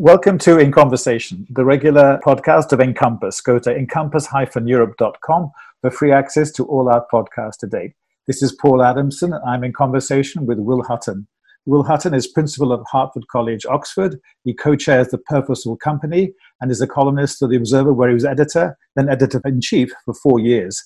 Welcome 0.00 0.38
to 0.38 0.60
In 0.60 0.70
Conversation, 0.70 1.44
the 1.50 1.64
regular 1.64 2.20
podcast 2.24 2.70
of 2.72 2.78
Encompass. 2.78 3.40
Go 3.40 3.58
to 3.58 3.74
encompass-europe.com 3.74 5.50
for 5.80 5.90
free 5.90 6.12
access 6.12 6.52
to 6.52 6.64
all 6.66 6.88
our 6.88 7.04
podcasts 7.12 7.58
to 7.58 7.66
date. 7.66 7.94
This 8.28 8.40
is 8.40 8.52
Paul 8.52 8.80
Adamson. 8.80 9.34
I'm 9.44 9.64
in 9.64 9.72
conversation 9.72 10.46
with 10.46 10.60
Will 10.60 10.84
Hutton. 10.84 11.26
Will 11.66 11.82
Hutton 11.82 12.14
is 12.14 12.28
principal 12.28 12.72
of 12.72 12.86
Hertford 12.92 13.26
College, 13.26 13.66
Oxford. 13.66 14.20
He 14.44 14.54
co-chairs 14.54 15.08
the 15.08 15.18
Purposeful 15.18 15.76
Company 15.76 16.32
and 16.60 16.70
is 16.70 16.80
a 16.80 16.86
columnist 16.86 17.40
for 17.40 17.48
The 17.48 17.56
Observer, 17.56 17.92
where 17.92 18.08
he 18.08 18.14
was 18.14 18.24
editor, 18.24 18.78
then 18.94 19.08
editor-in-chief 19.08 19.90
for 20.04 20.14
four 20.14 20.38
years. 20.38 20.80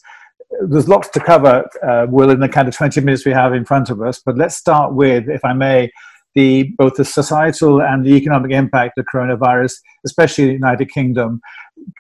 There's 0.71 0.89
lots 0.89 1.09
to 1.09 1.21
cover, 1.21 1.69
uh, 1.87 2.07
Will, 2.09 2.31
in 2.31 2.41
the 2.41 2.49
kind 2.49 2.67
of 2.67 2.75
20 2.75 3.03
minutes 3.03 3.27
we 3.27 3.33
have 3.33 3.53
in 3.53 3.67
front 3.67 3.91
of 3.91 4.01
us, 4.01 4.23
but 4.25 4.39
let's 4.39 4.57
start 4.57 4.95
with, 4.95 5.29
if 5.29 5.45
I 5.45 5.53
may, 5.53 5.91
the 6.35 6.73
both 6.79 6.95
the 6.95 7.05
societal 7.05 7.83
and 7.83 8.05
the 8.05 8.15
economic 8.15 8.53
impact 8.53 8.99
of 8.99 9.07
coronavirus, 9.13 9.75
especially 10.05 10.45
in 10.45 10.49
the 10.49 10.55
United 10.55 10.91
Kingdom. 10.91 11.41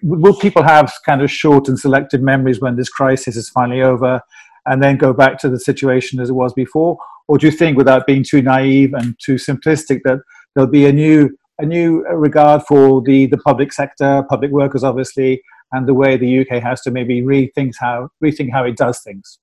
Will 0.02 0.38
people 0.38 0.62
have 0.62 0.92
kind 1.04 1.22
of 1.22 1.30
short 1.30 1.68
and 1.68 1.78
selective 1.78 2.22
memories 2.22 2.60
when 2.60 2.76
this 2.76 2.88
crisis 2.88 3.36
is 3.36 3.48
finally 3.48 3.82
over, 3.82 4.20
and 4.66 4.82
then 4.82 4.96
go 4.96 5.12
back 5.12 5.38
to 5.40 5.48
the 5.48 5.58
situation 5.58 6.20
as 6.20 6.30
it 6.30 6.34
was 6.34 6.52
before, 6.52 6.98
or 7.28 7.38
do 7.38 7.46
you 7.46 7.52
think, 7.52 7.76
without 7.76 8.06
being 8.06 8.24
too 8.24 8.42
naive 8.42 8.94
and 8.94 9.16
too 9.18 9.34
simplistic, 9.34 10.00
that 10.04 10.20
there'll 10.54 10.70
be 10.70 10.86
a 10.86 10.92
new 10.92 11.30
a 11.58 11.66
new 11.66 12.04
regard 12.08 12.62
for 12.62 13.02
the 13.02 13.26
the 13.26 13.38
public 13.38 13.72
sector, 13.72 14.24
public 14.28 14.50
workers, 14.50 14.84
obviously, 14.84 15.42
and 15.72 15.86
the 15.86 15.94
way 15.94 16.16
the 16.16 16.40
UK 16.40 16.62
has 16.62 16.80
to 16.82 16.90
maybe 16.90 17.22
rethink 17.22 17.72
how 17.78 18.08
rethink 18.22 18.52
how 18.52 18.64
it 18.64 18.76
does 18.76 19.00
things? 19.02 19.38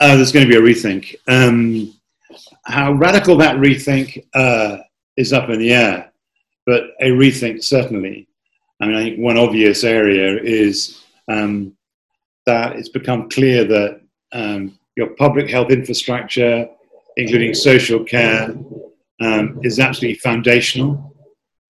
Uh, 0.00 0.16
there's 0.16 0.32
going 0.32 0.46
to 0.46 0.50
be 0.50 0.56
a 0.56 0.62
rethink. 0.62 1.14
Um, 1.28 1.92
how 2.64 2.92
radical 2.92 3.36
that 3.38 3.56
rethink 3.56 4.24
uh, 4.34 4.78
is 5.16 5.32
up 5.32 5.48
in 5.50 5.58
the 5.58 5.72
air, 5.72 6.12
but 6.66 6.84
a 7.00 7.10
rethink 7.10 7.62
certainly. 7.62 8.28
I 8.80 8.86
mean, 8.86 8.96
I 8.96 9.02
think 9.02 9.18
one 9.18 9.36
obvious 9.36 9.84
area 9.84 10.40
is 10.42 11.02
um, 11.28 11.76
that 12.46 12.76
it's 12.76 12.88
become 12.88 13.28
clear 13.28 13.64
that 13.64 14.00
um, 14.32 14.78
your 14.96 15.08
public 15.16 15.50
health 15.50 15.70
infrastructure, 15.70 16.68
including 17.16 17.54
social 17.54 18.02
care, 18.04 18.54
um, 19.20 19.60
is 19.62 19.78
absolutely 19.78 20.18
foundational. 20.18 21.14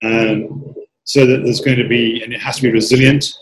Um, 0.02 0.74
so 1.04 1.26
that 1.26 1.42
there's 1.42 1.60
going 1.60 1.78
to 1.78 1.88
be, 1.88 2.22
and 2.22 2.32
it 2.32 2.40
has 2.40 2.56
to 2.56 2.62
be 2.62 2.70
resilient. 2.70 3.34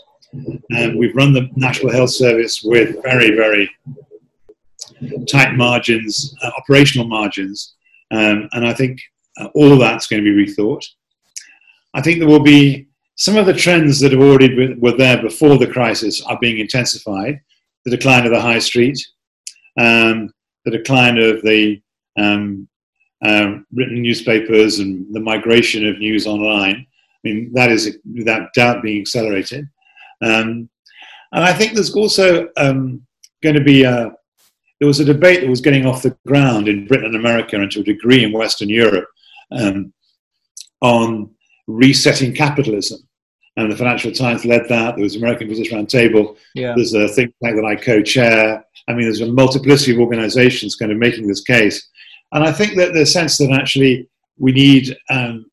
And 0.71 0.97
we've 0.97 1.15
run 1.15 1.33
the 1.33 1.49
National 1.55 1.91
Health 1.91 2.09
Service 2.09 2.63
with 2.63 3.01
very, 3.03 3.35
very 3.35 3.69
tight 5.27 5.53
margins, 5.55 6.35
uh, 6.41 6.51
operational 6.57 7.07
margins, 7.07 7.75
um, 8.11 8.49
and 8.53 8.65
I 8.65 8.73
think 8.73 8.99
uh, 9.37 9.47
all 9.55 9.77
that's 9.77 10.07
going 10.07 10.23
to 10.23 10.35
be 10.35 10.45
rethought. 10.45 10.85
I 11.93 12.01
think 12.01 12.19
there 12.19 12.27
will 12.27 12.39
be 12.43 12.87
some 13.15 13.35
of 13.35 13.45
the 13.45 13.53
trends 13.53 13.99
that 13.99 14.11
have 14.11 14.21
already 14.21 14.75
were 14.75 14.95
there 14.95 15.21
before 15.21 15.57
the 15.57 15.67
crisis 15.67 16.21
are 16.23 16.37
being 16.39 16.59
intensified. 16.59 17.39
The 17.85 17.91
decline 17.91 18.25
of 18.25 18.31
the 18.31 18.41
high 18.41 18.59
street, 18.59 18.99
um, 19.77 20.31
the 20.65 20.71
decline 20.71 21.17
of 21.17 21.41
the 21.41 21.81
um, 22.17 22.67
uh, 23.23 23.55
written 23.73 24.01
newspapers, 24.01 24.79
and 24.79 25.13
the 25.13 25.19
migration 25.19 25.87
of 25.87 25.99
news 25.99 26.27
online. 26.27 26.75
I 26.75 27.27
mean, 27.27 27.51
that 27.53 27.71
is 27.71 27.97
without 28.13 28.53
doubt 28.53 28.81
being 28.81 29.01
accelerated. 29.01 29.67
Um, 30.21 30.69
and 31.31 31.43
I 31.43 31.53
think 31.53 31.73
there's 31.73 31.93
also 31.93 32.49
um, 32.57 33.05
going 33.43 33.55
to 33.55 33.63
be 33.63 33.83
a, 33.83 34.11
there 34.79 34.87
was 34.87 34.99
a 34.99 35.05
debate 35.05 35.41
that 35.41 35.49
was 35.49 35.61
getting 35.61 35.85
off 35.85 36.03
the 36.03 36.15
ground 36.25 36.67
in 36.67 36.87
Britain 36.87 37.07
and 37.07 37.15
America 37.15 37.55
and 37.55 37.69
to 37.71 37.81
a 37.81 37.83
degree 37.83 38.23
in 38.23 38.31
Western 38.31 38.69
Europe 38.69 39.07
um, 39.51 39.93
on 40.81 41.29
resetting 41.67 42.33
capitalism. 42.33 42.99
And 43.57 43.69
the 43.69 43.75
Financial 43.75 44.11
Times 44.11 44.45
led 44.45 44.69
that. 44.69 44.95
There 44.95 45.03
was 45.03 45.17
American 45.17 45.49
Business 45.49 45.73
Roundtable. 45.73 46.37
Yeah. 46.55 46.73
There's 46.75 46.93
a 46.93 47.09
think 47.09 47.33
tank 47.43 47.57
that 47.57 47.65
I 47.65 47.75
co-chair. 47.75 48.63
I 48.87 48.93
mean, 48.93 49.01
there's 49.01 49.19
a 49.19 49.25
multiplicity 49.25 49.93
of 49.93 49.99
organizations 49.99 50.75
kind 50.75 50.93
of 50.93 50.97
making 50.97 51.27
this 51.27 51.41
case. 51.41 51.89
And 52.31 52.43
I 52.43 52.53
think 52.53 52.77
that 52.77 52.93
the 52.93 53.05
sense 53.05 53.37
that 53.39 53.51
actually 53.51 54.07
we 54.37 54.53
need 54.53 54.95
um, 55.09 55.51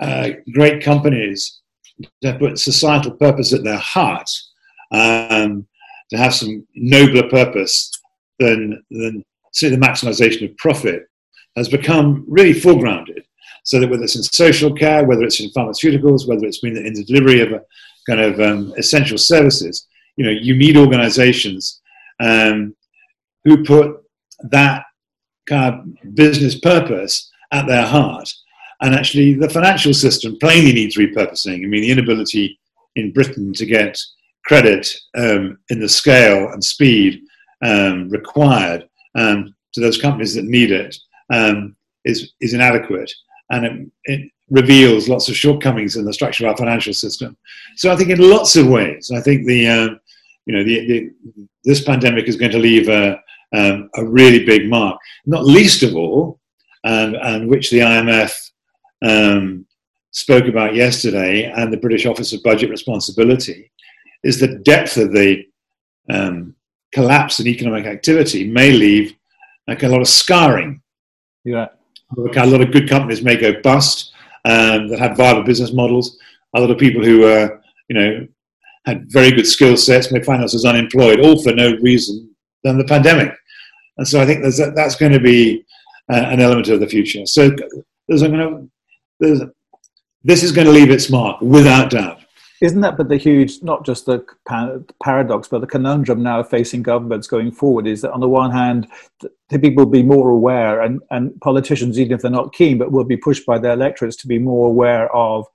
uh, 0.00 0.30
great 0.52 0.82
companies 0.82 1.60
that 2.22 2.40
put 2.40 2.58
societal 2.58 3.12
purpose 3.12 3.52
at 3.52 3.62
their 3.62 3.78
heart, 3.78 4.28
um, 4.90 5.66
to 6.10 6.16
have 6.16 6.34
some 6.34 6.66
nobler 6.74 7.28
purpose 7.28 7.90
than, 8.38 8.82
than 8.90 9.24
say 9.52 9.68
the 9.68 9.76
maximization 9.76 10.50
of 10.50 10.56
profit 10.58 11.08
has 11.56 11.68
become 11.68 12.24
really 12.28 12.52
foregrounded. 12.52 13.24
So 13.64 13.80
that 13.80 13.90
whether 13.90 14.04
it's 14.04 14.16
in 14.16 14.22
social 14.22 14.72
care, 14.72 15.04
whether 15.04 15.24
it's 15.24 15.40
in 15.40 15.50
pharmaceuticals, 15.50 16.28
whether 16.28 16.46
it's 16.46 16.60
been 16.60 16.76
in 16.76 16.94
the 16.94 17.04
delivery 17.04 17.40
of 17.40 17.52
a 17.52 17.62
kind 18.08 18.20
of 18.20 18.40
um, 18.40 18.72
essential 18.76 19.18
services, 19.18 19.86
you 20.16 20.24
know, 20.24 20.30
you 20.30 20.56
need 20.56 20.76
organizations 20.76 21.80
um, 22.20 22.76
who 23.44 23.64
put 23.64 24.02
that 24.50 24.84
kind 25.48 25.74
of 25.74 26.14
business 26.14 26.58
purpose 26.58 27.30
at 27.52 27.66
their 27.66 27.86
heart. 27.86 28.32
And 28.82 28.94
actually, 28.94 29.34
the 29.34 29.48
financial 29.48 29.94
system 29.94 30.36
plainly 30.38 30.72
needs 30.72 30.96
repurposing. 30.96 31.64
I 31.64 31.66
mean, 31.66 31.82
the 31.82 31.90
inability 31.90 32.58
in 32.94 33.12
Britain 33.12 33.52
to 33.54 33.66
get 33.66 33.98
credit 34.44 34.88
um, 35.16 35.58
in 35.70 35.80
the 35.80 35.88
scale 35.88 36.50
and 36.50 36.62
speed 36.62 37.22
um, 37.64 38.08
required 38.10 38.88
um, 39.14 39.54
to 39.72 39.80
those 39.80 40.00
companies 40.00 40.34
that 40.34 40.44
need 40.44 40.70
it 40.70 40.96
um, 41.32 41.76
is 42.04 42.32
is 42.40 42.54
inadequate, 42.54 43.12
and 43.50 43.64
it, 43.64 43.90
it, 44.04 44.30
reveals 44.48 45.08
lots 45.08 45.28
of 45.28 45.36
shortcomings 45.36 45.96
in 45.96 46.04
the 46.04 46.12
structure 46.12 46.46
of 46.46 46.50
our 46.50 46.56
financial 46.56 46.94
system. 46.94 47.36
So 47.74 47.90
I 47.90 47.96
think 47.96 48.10
in 48.10 48.30
lots 48.30 48.54
of 48.54 48.68
ways, 48.68 49.10
I 49.10 49.20
think 49.20 49.44
the 49.44 49.66
um, 49.66 50.00
you 50.46 50.54
know 50.54 50.62
the, 50.62 50.86
the, 50.86 51.10
this 51.64 51.82
pandemic 51.82 52.28
is 52.28 52.36
going 52.36 52.52
to 52.52 52.58
leave 52.58 52.88
a, 52.88 53.20
um, 53.52 53.90
a 53.94 54.04
really 54.04 54.44
big 54.44 54.68
mark, 54.68 54.98
not 55.24 55.44
least 55.44 55.82
of 55.82 55.96
all, 55.96 56.38
and, 56.84 57.16
and 57.16 57.48
which 57.48 57.70
the 57.70 57.80
IMF 57.80 58.32
spoke 60.16 60.46
about 60.46 60.74
yesterday, 60.74 61.44
and 61.44 61.70
the 61.70 61.76
British 61.76 62.06
Office 62.06 62.32
of 62.32 62.42
Budget 62.42 62.70
Responsibility, 62.70 63.70
is 64.24 64.40
the 64.40 64.58
depth 64.60 64.96
of 64.96 65.12
the 65.12 65.44
um, 66.08 66.55
collapse 66.92 67.40
in 67.40 67.46
economic 67.46 67.86
activity 67.86 68.48
may 68.48 68.72
leave 68.72 69.14
like 69.66 69.82
a 69.82 69.88
lot 69.88 70.00
of 70.00 70.08
scarring. 70.08 70.80
Yeah. 71.44 71.68
A 72.16 72.46
lot 72.46 72.60
of 72.60 72.72
good 72.72 72.88
companies 72.88 73.22
may 73.22 73.36
go 73.36 73.60
bust 73.62 74.12
um, 74.44 74.88
that 74.88 74.98
had 74.98 75.16
viable 75.16 75.42
business 75.42 75.72
models. 75.72 76.18
A 76.54 76.60
lot 76.60 76.70
of 76.70 76.78
people 76.78 77.04
who, 77.04 77.26
uh, 77.26 77.48
you 77.88 77.98
know, 77.98 78.28
had 78.84 79.10
very 79.10 79.32
good 79.32 79.46
skill 79.46 79.76
sets 79.76 80.12
may 80.12 80.22
find 80.22 80.40
themselves 80.40 80.64
unemployed, 80.64 81.20
all 81.20 81.42
for 81.42 81.52
no 81.52 81.76
reason 81.82 82.30
than 82.62 82.78
the 82.78 82.84
pandemic. 82.84 83.34
And 83.98 84.06
so 84.06 84.20
I 84.20 84.26
think 84.26 84.44
a, 84.44 84.70
that's 84.70 84.94
going 84.94 85.12
to 85.12 85.20
be 85.20 85.64
uh, 86.12 86.26
an 86.26 86.40
element 86.40 86.68
of 86.68 86.80
the 86.80 86.86
future. 86.86 87.26
So 87.26 87.50
there's 88.06 88.22
going 88.22 88.32
to, 88.34 88.70
there's, 89.18 89.40
this 90.22 90.42
is 90.42 90.52
going 90.52 90.66
to 90.66 90.72
leave 90.72 90.90
its 90.90 91.10
mark 91.10 91.40
without 91.40 91.90
doubt. 91.90 92.20
Isn't 92.62 92.80
that 92.80 92.96
but 92.96 93.08
the 93.08 93.16
huge, 93.16 93.62
not 93.62 93.84
just 93.84 94.06
the 94.06 94.24
paradox, 95.02 95.48
but 95.48 95.60
the 95.60 95.66
conundrum 95.66 96.22
now 96.22 96.42
facing 96.42 96.82
governments 96.82 97.26
going 97.26 97.52
forward 97.52 97.86
is 97.86 98.00
that 98.00 98.12
on 98.12 98.20
the 98.20 98.28
one 98.28 98.50
hand, 98.50 98.88
the 99.20 99.58
people 99.58 99.84
will 99.84 99.90
be 99.90 100.02
more 100.02 100.30
aware, 100.30 100.80
and, 100.80 101.00
and 101.10 101.38
politicians, 101.40 101.98
even 102.00 102.12
if 102.12 102.22
they're 102.22 102.30
not 102.30 102.54
keen, 102.54 102.78
but 102.78 102.92
will 102.92 103.04
be 103.04 103.16
pushed 103.16 103.44
by 103.44 103.58
their 103.58 103.74
electorates 103.74 104.16
to 104.16 104.26
be 104.26 104.38
more 104.38 104.68
aware 104.68 105.14
of 105.14 105.46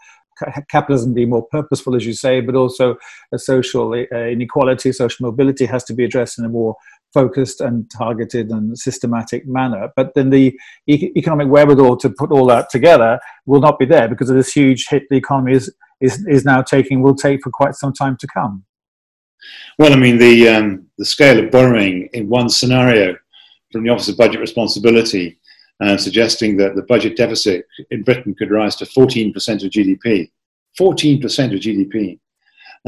capitalism 0.70 1.14
being 1.14 1.30
more 1.30 1.46
purposeful, 1.52 1.96
as 1.96 2.06
you 2.06 2.14
say, 2.14 2.42
but 2.42 2.56
also 2.56 2.96
a 3.32 3.40
social 3.40 3.94
uh, 3.94 4.18
inequality, 4.18 4.92
social 4.92 5.26
mobility 5.26 5.66
has 5.66 5.84
to 5.84 5.94
be 5.94 6.04
addressed 6.04 6.40
in 6.40 6.46
a 6.46 6.50
more 6.50 6.76
focused 7.14 7.62
and 7.62 7.92
targeted 7.92 8.50
and 8.50 8.78
systematic 8.78 9.46
manner. 9.46 9.90
But 9.96 10.14
then 10.16 10.30
the 10.30 10.58
economic 10.88 11.48
wherewithal 11.48 11.98
to 11.98 12.10
put 12.10 12.32
all 12.32 12.46
that 12.48 12.70
together 12.70 13.20
will 13.46 13.60
not 13.60 13.80
be 13.80 13.86
there 13.86 14.08
because 14.08 14.30
of 14.30 14.36
this 14.36 14.54
huge 14.54 14.88
hit 14.90 15.04
the 15.10 15.18
economy 15.18 15.54
is 15.54 15.74
is, 16.02 16.26
is 16.28 16.46
now 16.46 16.62
taking 16.62 17.02
will 17.02 17.16
take 17.16 17.42
for 17.44 17.50
quite 17.50 17.76
some 17.76 17.94
time 17.94 18.18
to 18.18 18.28
come. 18.28 18.66
Well, 19.80 19.94
I 19.94 19.96
mean, 19.96 20.18
the, 20.18 20.50
um, 20.50 20.88
the 20.98 21.06
scale 21.06 21.44
of 21.44 21.52
borrowing 21.52 22.10
in 22.14 22.30
one 22.30 22.50
scenario 22.50 23.16
from 23.72 23.84
the 23.84 23.90
Office 23.90 24.10
of 24.10 24.18
Budget 24.18 24.40
Responsibility, 24.40 25.40
uh, 25.82 25.98
suggesting 25.98 26.58
that 26.58 26.76
the 26.76 26.84
budget 26.84 27.18
deficit 27.18 27.66
in 27.90 28.04
Britain 28.04 28.36
could 28.36 28.52
rise 28.52 28.76
to 28.78 28.86
14% 28.86 29.34
of 29.64 29.72
GDP. 29.72 30.30
14% 30.80 31.24
of 31.54 31.60
GDP. 31.60 32.20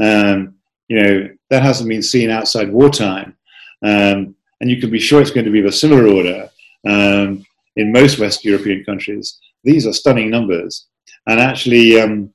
Um, 0.00 0.54
you 0.88 1.00
know, 1.00 1.28
that 1.50 1.62
hasn't 1.62 1.88
been 1.88 2.02
seen 2.02 2.30
outside 2.30 2.70
wartime. 2.70 3.36
Um, 3.84 4.34
and 4.60 4.70
you 4.70 4.80
can 4.80 4.90
be 4.90 4.98
sure 4.98 5.20
it's 5.20 5.30
going 5.30 5.46
to 5.46 5.52
be 5.52 5.60
of 5.60 5.66
a 5.66 5.72
similar 5.72 6.06
order 6.06 6.48
um, 6.86 7.44
in 7.76 7.92
most 7.92 8.18
West 8.18 8.44
European 8.44 8.84
countries. 8.84 9.38
These 9.64 9.86
are 9.86 9.92
stunning 9.92 10.30
numbers. 10.30 10.86
And 11.26 11.40
actually, 11.40 12.00
um, 12.00 12.32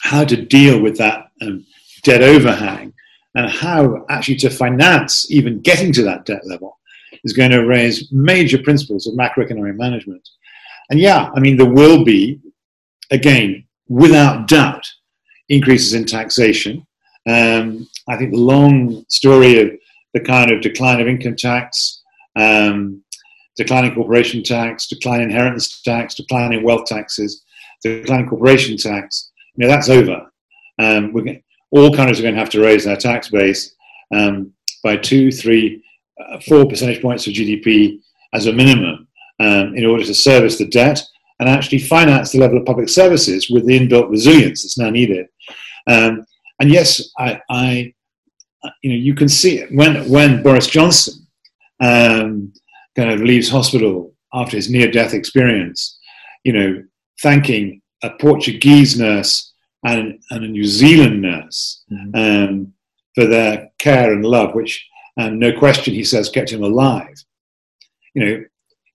how 0.00 0.24
to 0.24 0.36
deal 0.36 0.80
with 0.80 0.96
that 0.98 1.30
um, 1.42 1.64
debt 2.02 2.22
overhang 2.22 2.92
and 3.34 3.50
how 3.50 4.04
actually 4.08 4.36
to 4.36 4.50
finance 4.50 5.30
even 5.30 5.60
getting 5.60 5.92
to 5.92 6.02
that 6.02 6.24
debt 6.24 6.46
level 6.46 6.78
is 7.24 7.32
going 7.32 7.50
to 7.50 7.66
raise 7.66 8.10
major 8.10 8.58
principles 8.62 9.06
of 9.06 9.14
macroeconomic 9.14 9.76
management. 9.76 10.26
And 10.90 10.98
yeah, 10.98 11.30
I 11.34 11.40
mean, 11.40 11.56
there 11.56 11.70
will 11.70 12.04
be 12.04 12.40
again, 13.10 13.64
without 13.88 14.48
doubt, 14.48 14.86
increases 15.48 15.94
in 15.94 16.04
taxation. 16.04 16.86
Um, 17.28 17.88
I 18.08 18.16
think 18.16 18.32
the 18.32 18.38
long 18.38 19.04
story 19.08 19.60
of 19.60 19.70
the 20.14 20.20
kind 20.20 20.50
of 20.50 20.60
decline 20.60 21.00
of 21.00 21.08
income 21.08 21.36
tax, 21.36 22.02
um, 22.36 23.02
declining 23.56 23.94
corporation 23.94 24.42
tax, 24.42 24.86
declining 24.86 25.30
inheritance 25.30 25.82
tax, 25.82 26.14
declining 26.14 26.62
wealth 26.62 26.86
taxes, 26.86 27.44
declining 27.82 28.28
corporation 28.28 28.76
tax, 28.76 29.29
you 29.56 29.66
know, 29.66 29.68
that's 29.68 29.88
over. 29.88 30.30
Um, 30.78 31.12
we're, 31.12 31.40
all 31.70 31.94
countries 31.94 32.18
are 32.18 32.22
going 32.22 32.34
to 32.34 32.40
have 32.40 32.50
to 32.50 32.60
raise 32.60 32.84
their 32.84 32.96
tax 32.96 33.28
base 33.28 33.74
um, 34.14 34.52
by 34.82 34.96
two, 34.96 35.30
three, 35.30 35.82
uh, 36.20 36.40
four 36.40 36.66
percentage 36.66 37.02
points 37.02 37.26
of 37.26 37.32
GDP 37.32 38.00
as 38.32 38.46
a 38.46 38.52
minimum 38.52 39.08
um, 39.38 39.74
in 39.76 39.86
order 39.86 40.04
to 40.04 40.14
service 40.14 40.58
the 40.58 40.66
debt 40.66 41.02
and 41.38 41.48
actually 41.48 41.78
finance 41.78 42.32
the 42.32 42.38
level 42.38 42.58
of 42.58 42.66
public 42.66 42.88
services 42.88 43.48
with 43.50 43.66
the 43.66 43.78
inbuilt 43.78 44.10
resilience 44.10 44.62
that's 44.62 44.78
now 44.78 44.90
needed. 44.90 45.26
Um, 45.86 46.26
and 46.60 46.70
yes, 46.70 47.10
I, 47.18 47.40
I, 47.48 47.94
you 48.82 48.90
know, 48.90 48.96
you 48.96 49.14
can 49.14 49.28
see 49.28 49.58
it 49.58 49.74
when 49.74 50.08
when 50.10 50.42
Boris 50.42 50.66
Johnson 50.66 51.26
um, 51.80 52.52
kind 52.94 53.10
of 53.10 53.20
leaves 53.20 53.48
hospital 53.48 54.12
after 54.34 54.56
his 54.56 54.70
near-death 54.70 55.14
experience, 55.14 55.98
you 56.44 56.52
know, 56.52 56.84
thanking 57.22 57.80
a 58.02 58.10
Portuguese 58.10 58.98
nurse 58.98 59.52
and, 59.84 60.20
and 60.30 60.44
a 60.44 60.48
New 60.48 60.64
Zealand 60.64 61.22
nurse 61.22 61.84
mm-hmm. 61.90 62.14
um, 62.14 62.72
for 63.14 63.26
their 63.26 63.70
care 63.78 64.12
and 64.12 64.24
love, 64.24 64.54
which, 64.54 64.86
um, 65.18 65.38
no 65.38 65.56
question, 65.58 65.94
he 65.94 66.04
says, 66.04 66.28
kept 66.28 66.50
him 66.50 66.62
alive. 66.62 67.24
You 68.14 68.24
know, 68.24 68.44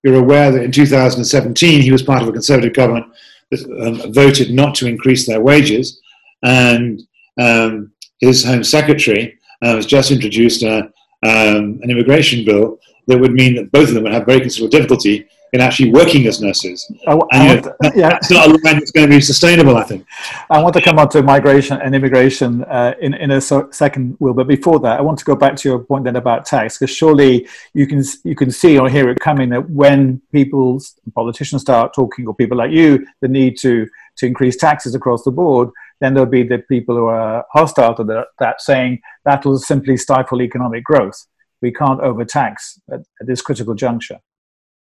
you're 0.03 0.19
aware 0.19 0.51
that 0.51 0.63
in 0.63 0.71
2017 0.71 1.81
he 1.81 1.91
was 1.91 2.03
part 2.03 2.21
of 2.21 2.27
a 2.27 2.33
Conservative 2.33 2.73
government 2.73 3.07
that 3.51 3.63
um, 3.81 4.13
voted 4.13 4.51
not 4.51 4.75
to 4.75 4.87
increase 4.87 5.25
their 5.25 5.41
wages, 5.41 5.99
and 6.43 7.01
um, 7.39 7.91
his 8.19 8.43
Home 8.43 8.63
Secretary 8.63 9.37
uh, 9.61 9.75
has 9.75 9.85
just 9.85 10.11
introduced 10.11 10.63
a, 10.63 10.83
um, 11.23 11.79
an 11.81 11.89
immigration 11.89 12.45
bill 12.45 12.79
that 13.07 13.19
would 13.19 13.33
mean 13.33 13.55
that 13.55 13.71
both 13.71 13.89
of 13.89 13.95
them 13.95 14.03
would 14.03 14.13
have 14.13 14.25
very 14.25 14.41
considerable 14.41 14.69
difficulty 14.69 15.27
in 15.53 15.61
actually 15.61 15.91
working 15.91 16.27
as 16.27 16.41
nurses. 16.41 16.91
I, 17.07 17.11
I 17.11 17.15
want, 17.15 17.67
yeah. 17.95 18.09
That's 18.09 18.31
not 18.31 18.47
a 18.47 18.49
line 18.49 18.79
that's 18.79 18.91
going 18.91 19.07
to 19.09 19.15
be 19.15 19.21
sustainable, 19.21 19.77
I 19.77 19.83
think. 19.83 20.05
I 20.49 20.61
want 20.61 20.73
to 20.75 20.81
come 20.81 20.99
on 20.99 21.07
to 21.09 21.23
migration 21.23 21.79
and 21.79 21.95
immigration 21.95 22.63
uh, 22.65 22.93
in, 22.99 23.13
in 23.13 23.31
a 23.31 23.39
so, 23.39 23.69
second, 23.71 24.17
Will. 24.19 24.33
But 24.33 24.47
before 24.47 24.79
that, 24.81 24.99
I 24.99 25.01
want 25.01 25.17
to 25.19 25.25
go 25.25 25.35
back 25.35 25.55
to 25.57 25.69
your 25.69 25.79
point 25.79 26.03
then 26.03 26.17
about 26.17 26.45
tax, 26.45 26.77
because 26.77 26.93
surely 26.93 27.47
you 27.73 27.87
can, 27.87 28.03
you 28.23 28.35
can 28.35 28.51
see 28.51 28.77
or 28.77 28.89
hear 28.89 29.09
it 29.09 29.19
coming 29.19 29.49
that 29.49 29.69
when 29.69 30.21
people, 30.31 30.81
politicians 31.13 31.61
start 31.61 31.93
talking, 31.93 32.27
or 32.27 32.35
people 32.35 32.57
like 32.57 32.71
you, 32.71 33.05
the 33.21 33.27
need 33.27 33.57
to, 33.59 33.87
to 34.17 34.25
increase 34.25 34.57
taxes 34.57 34.93
across 34.95 35.23
the 35.23 35.31
board, 35.31 35.69
then 36.01 36.13
there'll 36.13 36.29
be 36.29 36.43
the 36.43 36.59
people 36.59 36.95
who 36.95 37.05
are 37.05 37.45
hostile 37.51 37.95
to 37.95 38.03
that, 38.03 38.27
that 38.39 38.61
saying 38.61 38.99
that 39.23 39.45
will 39.45 39.57
simply 39.57 39.95
stifle 39.95 40.41
economic 40.41 40.83
growth. 40.83 41.25
We 41.61 41.71
can't 41.71 42.01
overtax 42.01 42.79
at, 42.91 42.99
at 43.21 43.27
this 43.27 43.41
critical 43.41 43.73
juncture 43.73 44.19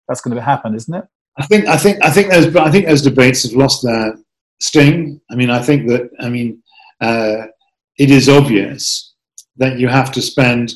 that's 0.10 0.20
going 0.22 0.36
to 0.36 0.42
happen, 0.42 0.76
isn't 0.76 0.94
it? 0.94 1.06
I 1.38 1.46
think 1.46 1.68
I 1.68 1.78
think 1.78 2.04
I 2.04 2.10
think 2.10 2.32
those 2.32 2.54
I 2.56 2.70
think 2.70 2.88
those 2.88 3.02
debates 3.02 3.44
have 3.44 3.54
lost 3.54 3.84
their 3.84 4.16
sting. 4.60 5.22
I 5.32 5.36
mean, 5.36 5.50
I 5.50 5.62
think 5.62 5.88
that 5.88 6.10
I 6.20 6.28
mean 6.28 6.62
uh, 7.00 7.44
it 7.98 8.12
is 8.12 8.28
obvious 8.28 9.14
that 9.56 9.80
you 9.80 9.88
have 9.88 10.12
to 10.14 10.22
spend 10.22 10.74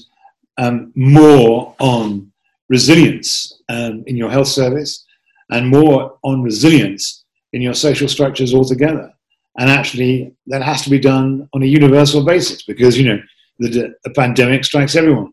um, 0.57 0.93
more 0.95 1.75
on 1.79 2.31
resilience 2.69 3.61
um, 3.69 4.03
in 4.07 4.15
your 4.15 4.29
health 4.29 4.47
service 4.47 5.05
and 5.49 5.67
more 5.67 6.17
on 6.23 6.41
resilience 6.41 7.25
in 7.51 7.61
your 7.61 7.73
social 7.73 8.07
structures 8.07 8.53
altogether. 8.53 9.11
And 9.59 9.69
actually, 9.69 10.33
that 10.47 10.63
has 10.63 10.81
to 10.83 10.89
be 10.89 10.99
done 10.99 11.49
on 11.53 11.63
a 11.63 11.67
universal 11.67 12.23
basis 12.23 12.63
because 12.63 12.97
you 12.97 13.07
know 13.09 13.19
the, 13.59 13.93
the 14.03 14.11
pandemic 14.11 14.63
strikes 14.63 14.95
everyone. 14.95 15.31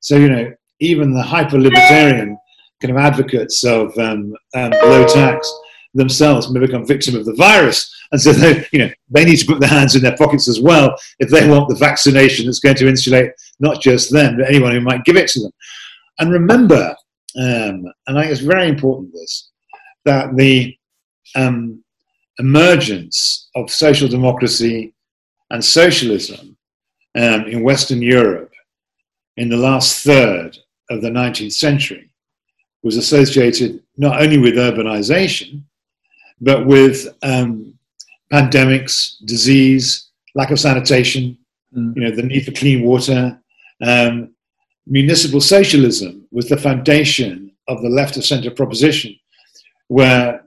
So 0.00 0.16
you 0.16 0.28
know 0.28 0.52
even 0.80 1.14
the 1.14 1.22
hyper 1.22 1.58
libertarian 1.58 2.36
kind 2.80 2.96
of 2.96 3.02
advocates 3.02 3.64
of 3.64 3.96
um, 3.98 4.34
um, 4.54 4.70
low 4.70 5.06
tax 5.06 5.50
themselves 5.94 6.50
may 6.50 6.60
become 6.60 6.86
victim 6.86 7.16
of 7.16 7.24
the 7.24 7.34
virus. 7.34 7.92
And 8.12 8.20
so 8.20 8.32
they, 8.32 8.66
you 8.72 8.78
know, 8.80 8.90
they 9.10 9.24
need 9.24 9.38
to 9.38 9.46
put 9.46 9.60
their 9.60 9.68
hands 9.68 9.96
in 9.96 10.02
their 10.02 10.16
pockets 10.16 10.48
as 10.48 10.60
well 10.60 10.94
if 11.18 11.30
they 11.30 11.48
want 11.48 11.68
the 11.68 11.74
vaccination 11.74 12.46
that's 12.46 12.60
going 12.60 12.76
to 12.76 12.88
insulate 12.88 13.30
not 13.58 13.80
just 13.80 14.12
them, 14.12 14.36
but 14.36 14.48
anyone 14.48 14.72
who 14.72 14.80
might 14.80 15.04
give 15.04 15.16
it 15.16 15.28
to 15.28 15.40
them. 15.40 15.52
And 16.18 16.30
remember, 16.30 16.94
um, 17.38 17.84
and 18.06 18.18
I 18.18 18.22
think 18.22 18.32
it's 18.32 18.40
very 18.40 18.68
important 18.68 19.12
this, 19.12 19.50
that 20.04 20.36
the 20.36 20.76
um, 21.34 21.82
emergence 22.38 23.48
of 23.54 23.70
social 23.70 24.08
democracy 24.08 24.94
and 25.50 25.64
socialism 25.64 26.56
um, 27.16 27.46
in 27.46 27.62
Western 27.62 28.02
Europe 28.02 28.52
in 29.36 29.48
the 29.48 29.56
last 29.56 30.04
third 30.04 30.56
of 30.90 31.02
the 31.02 31.10
19th 31.10 31.52
century 31.52 32.10
was 32.82 32.96
associated 32.96 33.82
not 33.96 34.20
only 34.20 34.38
with 34.38 34.54
urbanization, 34.54 35.62
but 36.40 36.66
with 36.66 37.08
um, 37.22 37.74
pandemics, 38.32 39.14
disease, 39.24 40.10
lack 40.34 40.50
of 40.50 40.60
sanitation, 40.60 41.38
mm. 41.74 41.94
you 41.96 42.02
know, 42.02 42.10
the 42.10 42.22
need 42.22 42.44
for 42.44 42.52
clean 42.52 42.84
water. 42.84 43.40
Um, 43.82 44.34
municipal 44.86 45.40
socialism 45.40 46.26
was 46.30 46.48
the 46.48 46.56
foundation 46.56 47.52
of 47.68 47.82
the 47.82 47.88
left 47.88 48.16
of 48.16 48.24
center 48.24 48.50
proposition, 48.50 49.16
where 49.88 50.46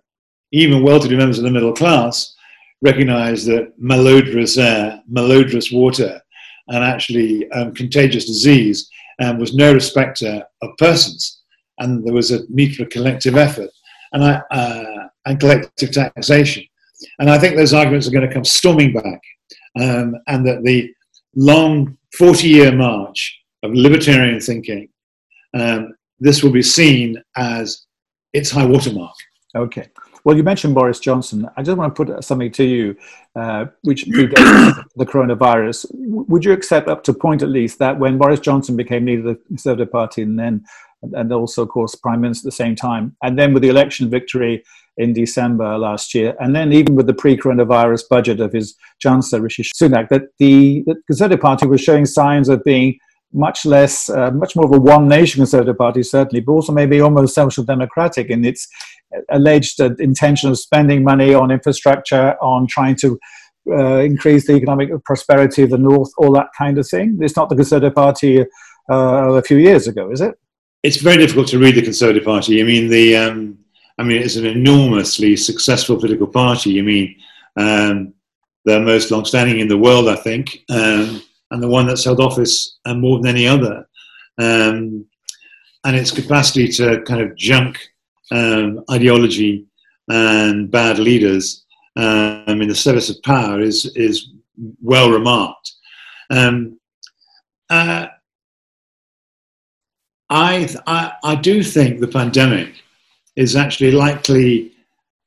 even 0.52 0.84
well-to-do 0.84 1.18
members 1.18 1.38
of 1.38 1.44
the 1.44 1.52
middle 1.52 1.74
class 1.74 2.36
recognized 2.82 3.48
that 3.48 3.74
malodorous 3.80 4.58
air, 4.58 5.02
malodorous 5.12 5.74
water, 5.74 6.22
and 6.70 6.84
actually 6.84 7.50
um, 7.52 7.74
contagious 7.74 8.26
disease 8.26 8.90
um, 9.22 9.38
was 9.38 9.54
no 9.54 9.74
respecter 9.74 10.44
of 10.62 10.78
persons 10.78 11.39
and 11.80 12.06
there 12.06 12.14
was 12.14 12.32
a 12.32 12.42
need 12.50 12.76
for 12.76 12.84
a 12.84 12.88
collective 12.88 13.36
effort 13.36 13.70
and, 14.14 14.24
I, 14.24 14.42
uh, 14.52 15.08
and 15.26 15.40
collective 15.40 15.92
taxation. 15.92 16.64
And 17.20 17.30
I 17.30 17.38
think 17.38 17.56
those 17.56 17.74
arguments 17.74 18.08
are 18.08 18.12
going 18.12 18.28
to 18.28 18.34
come 18.34 18.46
storming 18.46 18.94
back, 18.94 19.22
um, 19.80 20.16
and 20.28 20.46
that 20.46 20.64
the 20.64 20.94
long 21.36 21.98
40 22.18 22.48
year 22.48 22.72
march 22.72 23.40
of 23.64 23.74
libertarian 23.74 24.40
thinking, 24.40 24.90
um, 25.54 25.94
this 26.20 26.44
will 26.44 26.52
be 26.52 26.62
seen 26.62 27.22
as 27.38 27.86
its 28.34 28.52
high 28.52 28.66
watermark. 28.66 29.16
Okay. 29.56 29.90
Well, 30.24 30.36
you 30.36 30.44
mentioned 30.44 30.76
Boris 30.76 31.00
Johnson. 31.00 31.50
I 31.56 31.64
just 31.64 31.78
want 31.78 31.96
to 31.96 32.06
put 32.06 32.24
something 32.24 32.52
to 32.52 32.64
you, 32.64 32.98
uh, 33.36 33.66
which 33.84 34.06
predates 34.06 34.84
the 34.96 35.06
coronavirus. 35.06 35.86
Would 35.94 36.44
you 36.44 36.52
accept, 36.52 36.90
up 36.90 37.04
to 37.06 37.14
point 37.14 37.42
at 37.42 37.50
least, 37.50 37.80
that 37.80 37.98
when 37.98 38.18
Boris 38.18 38.40
Johnson 38.40 38.76
became 38.76 39.06
leader 39.06 39.20
of 39.20 39.26
the 39.26 39.42
Conservative 39.48 39.92
Party 39.92 40.22
and 40.22 40.38
then 40.38 40.66
and 41.02 41.32
also, 41.32 41.64
of 41.64 41.70
course, 41.70 41.96
prime 41.96 42.22
minister 42.22 42.48
at 42.48 42.52
the 42.52 42.56
same 42.56 42.76
time. 42.76 43.16
And 43.24 43.38
then 43.38 43.54
with 43.54 43.64
the 43.64 43.70
election 43.70 44.10
victory 44.10 44.64
in 44.98 45.14
December 45.14 45.78
last 45.78 46.14
year, 46.14 46.36
and 46.40 46.56
then 46.56 46.74
even 46.74 46.96
with 46.96 47.08
the 47.08 47.14
pre-coronavirus 47.14 48.04
budget 48.10 48.40
of 48.42 48.52
his 48.52 48.76
chancellor 49.00 49.42
Rishi 49.42 49.64
Sunak, 49.64 50.10
that 50.10 50.24
the, 50.40 50.84
the 50.86 50.96
Conservative 51.08 51.42
Party 51.42 51.68
was 51.68 51.82
showing 51.82 52.06
signs 52.06 52.50
of 52.50 52.64
being 52.64 53.00
much 53.32 53.66
less, 53.66 54.10
uh, 54.10 54.32
much 54.32 54.56
more 54.56 54.66
of 54.66 54.74
a 54.74 54.80
one-nation 54.80 55.40
Conservative 55.40 55.78
Party, 55.78 56.04
certainly, 56.04 56.42
but 56.42 56.52
also 56.52 56.74
maybe 56.74 57.00
almost 57.00 57.36
social 57.36 57.64
democratic 57.64 58.30
in 58.30 58.44
its 58.44 58.68
alleged 59.30 59.80
uh, 59.80 59.96
intention 60.00 60.50
of 60.50 60.60
spending 60.60 61.04
money 61.04 61.34
on 61.34 61.52
infrastructure, 61.52 62.36
on 62.42 62.68
trying 62.68 62.96
to 62.96 63.20
uh, 63.72 64.00
increase 64.00 64.48
the 64.48 64.54
economic 64.54 64.90
prosperity 65.06 65.64
of 65.64 65.70
the 65.70 65.78
North, 65.78 66.12
all 66.18 66.34
that 66.34 66.48
kind 66.58 66.78
of 66.78 66.88
thing. 66.88 67.20
It's 67.22 67.36
not 67.36 67.50
the 67.50 67.56
Conservative 67.56 67.96
Party 67.96 68.42
uh, 68.42 69.34
a 69.34 69.42
few 69.44 69.58
years 69.58 69.88
ago, 69.88 70.12
is 70.12 70.22
it? 70.22 70.36
It's 70.84 70.98
very 70.98 71.18
difficult 71.18 71.48
to 71.50 71.60
read 71.60 71.76
the 71.76 71.82
Conservative 71.82 72.24
Party. 72.24 72.62
I 72.62 72.64
mean, 72.64 72.90
the 72.90 73.16
um, 73.16 73.58
I 73.98 74.04
mean, 74.04 74.22
it's 74.22 74.38
an 74.38 74.46
enormously 74.46 75.36
successful 75.36 75.98
political 75.98 76.28
party. 76.28 76.80
I 76.80 76.82
mean, 76.82 77.16
um, 77.58 78.14
the 78.64 78.80
most 78.80 79.12
long-standing 79.12 79.60
in 79.60 79.68
the 79.68 79.78
world, 79.78 80.08
I 80.08 80.16
think, 80.16 80.60
um, 80.70 81.22
and 81.52 81.62
the 81.62 81.68
one 81.68 81.86
that's 81.86 82.06
held 82.06 82.22
office 82.22 82.78
uh, 82.86 82.94
more 82.94 83.20
than 83.20 83.28
any 83.28 83.46
other. 83.46 83.88
Um, 84.38 85.06
and 85.84 85.96
its 85.96 86.12
capacity 86.12 86.70
to 86.70 87.02
kind 87.02 87.22
of 87.22 87.36
junk 87.36 87.80
um, 88.32 88.84
ideology 88.90 89.66
and 90.08 90.72
bad 90.72 90.98
leaders 90.98 91.66
um, 91.98 92.62
in 92.62 92.68
the 92.70 92.76
service 92.76 93.10
of 93.10 93.22
power 93.24 93.60
is 93.60 93.92
is 93.96 94.30
well 94.82 95.10
remarked. 95.10 95.74
Uh, 97.70 98.08
I, 100.30 100.70
I, 100.86 101.14
I 101.24 101.36
do 101.36 101.64
think 101.64 102.00
the 102.00 102.08
pandemic 102.08 102.84
is 103.36 103.56
actually 103.56 103.92
likely 103.92 104.74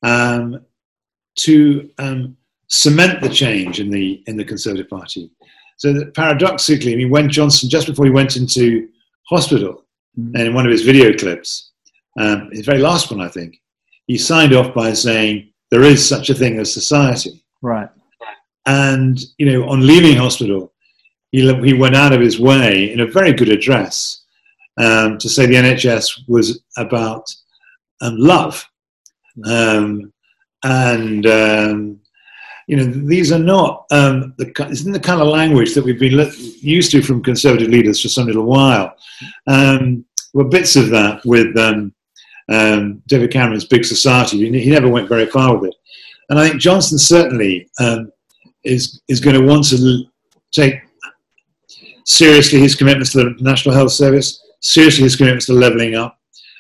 um, 0.02 0.64
to 1.36 1.90
um, 1.98 2.36
cement 2.68 3.20
the 3.20 3.28
change 3.28 3.80
in 3.80 3.90
the 3.90 4.22
in 4.26 4.36
the 4.36 4.44
Conservative 4.44 4.88
Party. 4.88 5.30
So 5.78 5.92
that 5.92 6.14
paradoxically, 6.14 6.92
I 6.92 6.96
mean, 6.96 7.10
when 7.10 7.28
Johnson 7.28 7.68
just 7.68 7.86
before 7.86 8.04
he 8.04 8.10
went 8.10 8.36
into 8.36 8.88
hospital, 9.28 9.84
mm-hmm. 10.18 10.36
and 10.36 10.48
in 10.48 10.54
one 10.54 10.66
of 10.66 10.72
his 10.72 10.82
video 10.82 11.16
clips, 11.16 11.72
um, 12.18 12.50
his 12.52 12.66
very 12.66 12.78
last 12.78 13.10
one, 13.10 13.20
I 13.20 13.28
think, 13.28 13.60
he 14.06 14.18
signed 14.18 14.54
off 14.54 14.74
by 14.74 14.92
saying 14.92 15.50
there 15.70 15.82
is 15.82 16.06
such 16.06 16.30
a 16.30 16.34
thing 16.34 16.58
as 16.58 16.72
society. 16.72 17.44
Right. 17.62 17.88
And, 18.66 19.18
you 19.38 19.46
know, 19.50 19.68
on 19.68 19.86
leaving 19.86 20.16
hospital, 20.16 20.72
he, 21.32 21.52
he 21.64 21.72
went 21.72 21.96
out 21.96 22.12
of 22.12 22.20
his 22.20 22.38
way 22.38 22.92
in 22.92 23.00
a 23.00 23.06
very 23.06 23.32
good 23.32 23.48
address 23.48 24.21
um, 24.78 25.18
to 25.18 25.28
say 25.28 25.46
the 25.46 25.54
NHS 25.54 26.28
was 26.28 26.62
about 26.76 27.24
um, 28.00 28.16
love. 28.16 28.64
Um, 29.46 30.12
and, 30.64 31.26
um, 31.26 32.00
you 32.66 32.76
know, 32.76 32.84
these 32.84 33.32
are 33.32 33.38
not 33.38 33.86
um, 33.90 34.34
the, 34.38 34.52
isn't 34.70 34.92
the 34.92 35.00
kind 35.00 35.20
of 35.20 35.28
language 35.28 35.74
that 35.74 35.84
we've 35.84 35.98
been 35.98 36.30
used 36.60 36.90
to 36.92 37.02
from 37.02 37.22
conservative 37.22 37.68
leaders 37.68 38.00
for 38.00 38.08
some 38.08 38.26
little 38.26 38.44
while. 38.44 38.94
Um, 39.46 40.04
were 40.34 40.44
bits 40.44 40.76
of 40.76 40.88
that 40.90 41.20
with 41.24 41.56
um, 41.58 43.02
David 43.06 43.30
Cameron's 43.30 43.66
Big 43.66 43.84
Society. 43.84 44.38
He 44.38 44.70
never 44.70 44.88
went 44.88 45.08
very 45.08 45.26
far 45.26 45.56
with 45.56 45.70
it. 45.70 45.76
And 46.30 46.38
I 46.38 46.48
think 46.48 46.60
Johnson 46.60 46.98
certainly 46.98 47.68
is, 48.64 49.02
is 49.08 49.20
going 49.20 49.38
to 49.38 49.46
want 49.46 49.64
to 49.66 50.04
take 50.52 50.80
seriously 52.04 52.60
his 52.60 52.74
commitments 52.74 53.12
to 53.12 53.18
the 53.18 53.36
National 53.40 53.74
Health 53.74 53.92
Service, 53.92 54.42
seriously 54.62 55.04
his 55.04 55.16
commitments 55.16 55.46
to 55.46 55.52
levelling 55.52 55.94
up. 55.94 56.18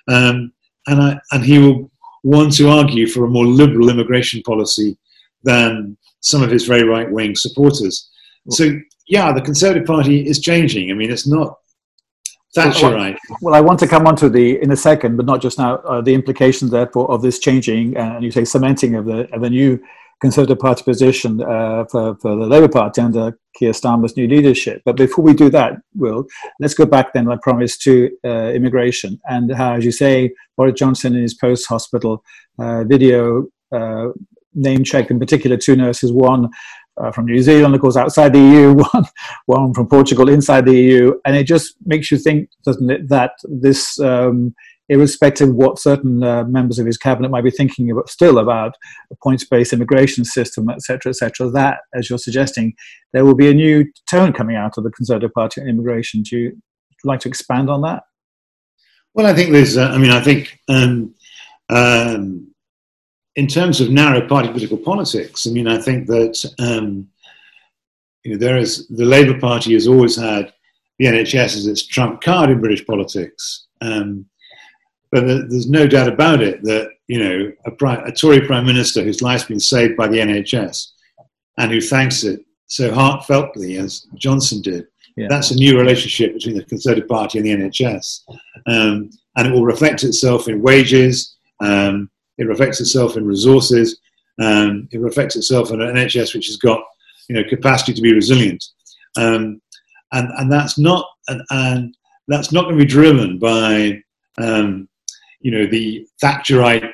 Um, 0.08 0.52
and, 0.86 1.00
I, 1.00 1.20
and 1.30 1.44
he 1.44 1.58
will 1.58 1.90
want 2.22 2.54
to 2.56 2.68
argue 2.68 3.06
for 3.06 3.24
a 3.24 3.30
more 3.30 3.46
liberal 3.46 3.88
immigration 3.88 4.42
policy 4.42 4.98
than 5.42 5.96
some 6.20 6.42
of 6.42 6.50
his 6.50 6.66
very 6.66 6.84
right 6.84 7.10
wing 7.10 7.34
supporters. 7.34 8.10
So, 8.50 8.78
yeah, 9.08 9.32
the 9.32 9.40
Conservative 9.40 9.86
Party 9.86 10.26
is 10.26 10.40
changing. 10.40 10.90
I 10.90 10.94
mean, 10.94 11.10
it's 11.10 11.26
not 11.26 11.58
that's 12.54 12.82
well, 12.82 12.94
right. 12.94 13.18
Well, 13.40 13.54
I 13.54 13.60
want 13.60 13.78
to 13.78 13.86
come 13.86 14.06
on 14.06 14.14
to 14.16 14.28
the 14.28 14.60
in 14.60 14.72
a 14.72 14.76
second, 14.76 15.16
but 15.16 15.24
not 15.24 15.40
just 15.40 15.58
now. 15.58 15.76
Uh, 15.76 16.02
the 16.02 16.12
implications, 16.12 16.70
therefore, 16.70 17.10
of 17.10 17.22
this 17.22 17.38
changing 17.38 17.96
uh, 17.96 18.14
and 18.16 18.24
you 18.24 18.30
say 18.30 18.44
cementing 18.44 18.94
of 18.94 19.06
the 19.06 19.32
of 19.34 19.40
the 19.40 19.48
new 19.48 19.82
Conservative 20.22 20.60
Party 20.60 20.84
position 20.84 21.42
uh, 21.42 21.84
for, 21.90 22.16
for 22.22 22.36
the 22.36 22.46
Labour 22.46 22.68
Party 22.68 23.00
under 23.00 23.36
Keir 23.56 23.72
Starmer's 23.72 24.16
new 24.16 24.28
leadership. 24.28 24.80
But 24.84 24.96
before 24.96 25.24
we 25.24 25.34
do 25.34 25.50
that, 25.50 25.72
Will, 25.96 26.24
let's 26.60 26.74
go 26.74 26.86
back 26.86 27.12
then, 27.12 27.28
I 27.28 27.36
promise, 27.42 27.76
to 27.78 28.08
uh, 28.24 28.52
immigration 28.52 29.20
and 29.24 29.52
how, 29.52 29.74
as 29.74 29.84
you 29.84 29.90
say, 29.90 30.30
Boris 30.56 30.78
Johnson 30.78 31.16
in 31.16 31.22
his 31.22 31.34
post-hospital 31.34 32.22
uh, 32.60 32.84
video 32.84 33.48
uh, 33.74 34.10
name 34.54 34.84
checked 34.84 35.10
in 35.10 35.18
particular 35.18 35.56
two 35.56 35.74
nurses, 35.74 36.12
one 36.12 36.48
uh, 37.02 37.10
from 37.10 37.26
New 37.26 37.42
Zealand, 37.42 37.74
of 37.74 37.80
course, 37.80 37.96
outside 37.96 38.32
the 38.32 38.38
EU, 38.38 38.74
one, 38.92 39.04
one 39.46 39.74
from 39.74 39.88
Portugal 39.88 40.28
inside 40.28 40.66
the 40.66 40.80
EU. 40.80 41.14
And 41.24 41.34
it 41.34 41.48
just 41.48 41.74
makes 41.84 42.12
you 42.12 42.18
think, 42.18 42.48
doesn't 42.64 42.90
it, 42.90 43.08
that 43.08 43.32
this, 43.42 43.98
um, 43.98 44.54
irrespective 44.92 45.48
of 45.48 45.54
what 45.54 45.78
certain 45.78 46.22
uh, 46.22 46.44
members 46.44 46.78
of 46.78 46.86
his 46.86 46.98
cabinet 46.98 47.30
might 47.30 47.44
be 47.44 47.50
thinking 47.50 47.90
about, 47.90 48.08
still 48.08 48.38
about 48.38 48.74
a 49.10 49.16
points-based 49.22 49.72
immigration 49.72 50.24
system, 50.24 50.68
etc., 50.68 51.10
etc., 51.10 51.50
that, 51.50 51.78
as 51.94 52.08
you're 52.08 52.18
suggesting, 52.18 52.74
there 53.12 53.24
will 53.24 53.34
be 53.34 53.48
a 53.48 53.54
new 53.54 53.84
tone 54.08 54.32
coming 54.32 54.56
out 54.56 54.76
of 54.76 54.84
the 54.84 54.90
Conservative 54.90 55.32
Party 55.32 55.60
on 55.60 55.68
immigration. 55.68 56.22
Do 56.22 56.36
you 56.36 56.60
like 57.04 57.20
to 57.20 57.28
expand 57.28 57.70
on 57.70 57.82
that? 57.82 58.02
Well, 59.14 59.26
I 59.26 59.34
think 59.34 59.52
there's, 59.52 59.76
uh, 59.76 59.88
I 59.88 59.98
mean, 59.98 60.10
I 60.10 60.20
think 60.20 60.58
um, 60.68 61.14
um, 61.68 62.52
in 63.36 63.46
terms 63.46 63.80
of 63.80 63.90
narrow 63.90 64.26
party 64.26 64.48
political 64.48 64.78
politics, 64.78 65.46
I 65.46 65.50
mean, 65.50 65.68
I 65.68 65.78
think 65.78 66.06
that 66.06 66.54
um, 66.58 67.08
you 68.24 68.32
know, 68.32 68.38
there 68.38 68.56
is 68.56 68.86
the 68.88 69.04
Labour 69.04 69.38
Party 69.38 69.72
has 69.74 69.88
always 69.88 70.16
had 70.16 70.52
the 70.98 71.06
NHS 71.06 71.56
as 71.56 71.66
its 71.66 71.84
trump 71.84 72.20
card 72.20 72.50
in 72.50 72.60
British 72.60 72.86
politics. 72.86 73.66
Um, 73.80 74.26
but 75.12 75.26
there's 75.26 75.68
no 75.68 75.86
doubt 75.86 76.08
about 76.08 76.42
it 76.42 76.62
that 76.64 76.90
you 77.06 77.22
know 77.22 77.52
a, 77.66 78.04
a, 78.06 78.12
Tory 78.12 78.40
prime 78.40 78.66
minister 78.66 79.04
whose 79.04 79.22
life's 79.22 79.44
been 79.44 79.60
saved 79.60 79.96
by 79.96 80.08
the 80.08 80.18
NHS 80.18 80.88
and 81.58 81.70
who 81.70 81.80
thanks 81.80 82.24
it 82.24 82.40
so 82.66 82.90
heartfeltly 82.90 83.78
as 83.78 84.06
Johnson 84.14 84.62
did. 84.62 84.86
Yeah. 85.16 85.26
That's 85.28 85.50
a 85.50 85.56
new 85.56 85.78
relationship 85.78 86.32
between 86.32 86.56
the 86.56 86.64
Conservative 86.64 87.06
Party 87.06 87.38
and 87.38 87.46
the 87.46 87.54
NHS, 87.54 88.20
um, 88.66 89.10
and 89.36 89.46
it 89.46 89.52
will 89.52 89.64
reflect 89.64 90.02
itself 90.04 90.48
in 90.48 90.62
wages. 90.62 91.36
Um, 91.60 92.10
it 92.38 92.44
reflects 92.44 92.80
itself 92.80 93.18
in 93.18 93.26
resources. 93.26 94.00
Um, 94.40 94.88
it 94.90 95.00
reflects 95.00 95.36
itself 95.36 95.70
in 95.70 95.82
an 95.82 95.94
NHS 95.94 96.34
which 96.34 96.46
has 96.46 96.56
got 96.56 96.82
you 97.28 97.36
know 97.36 97.44
capacity 97.46 97.92
to 97.92 98.00
be 98.00 98.14
resilient, 98.14 98.64
um, 99.18 99.60
and 100.12 100.30
and 100.38 100.50
that's 100.50 100.78
not 100.78 101.06
and, 101.28 101.42
and, 101.50 101.94
that's 102.28 102.52
not 102.52 102.62
going 102.62 102.78
to 102.78 102.84
be 102.84 102.88
driven 102.88 103.38
by 103.38 104.00
um, 104.38 104.88
you 105.42 105.50
know 105.50 105.66
the 105.66 106.06
Thatcherite 106.22 106.92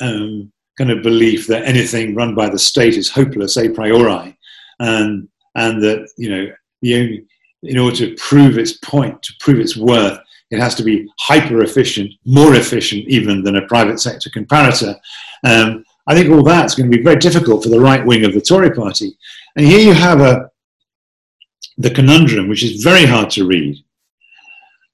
um, 0.00 0.52
kind 0.78 0.90
of 0.90 1.02
belief 1.02 1.46
that 1.48 1.64
anything 1.64 2.14
run 2.14 2.34
by 2.34 2.48
the 2.48 2.58
state 2.58 2.96
is 2.96 3.10
hopeless 3.10 3.56
a 3.56 3.68
priori, 3.68 4.36
and 4.78 5.28
and 5.54 5.82
that 5.82 6.08
you 6.16 6.30
know 6.30 6.52
the 6.82 6.94
only 6.94 7.26
in 7.62 7.78
order 7.78 7.96
to 7.96 8.14
prove 8.16 8.56
its 8.56 8.74
point, 8.78 9.22
to 9.22 9.32
prove 9.40 9.60
its 9.60 9.76
worth, 9.76 10.18
it 10.50 10.58
has 10.58 10.74
to 10.74 10.82
be 10.82 11.08
hyper 11.18 11.62
efficient, 11.62 12.12
more 12.24 12.54
efficient 12.54 13.06
even 13.06 13.42
than 13.42 13.56
a 13.56 13.66
private 13.66 14.00
sector 14.00 14.30
comparator. 14.30 14.98
Um, 15.44 15.84
I 16.06 16.14
think 16.14 16.30
all 16.30 16.42
that's 16.42 16.74
going 16.74 16.90
to 16.90 16.96
be 16.96 17.02
very 17.02 17.16
difficult 17.16 17.62
for 17.62 17.68
the 17.68 17.80
right 17.80 18.04
wing 18.04 18.24
of 18.24 18.32
the 18.32 18.40
Tory 18.40 18.70
party. 18.70 19.16
And 19.56 19.66
here 19.66 19.80
you 19.80 19.92
have 19.92 20.20
a, 20.20 20.50
the 21.78 21.90
conundrum, 21.90 22.48
which 22.48 22.64
is 22.64 22.82
very 22.82 23.04
hard 23.04 23.30
to 23.30 23.46
read. 23.46 23.76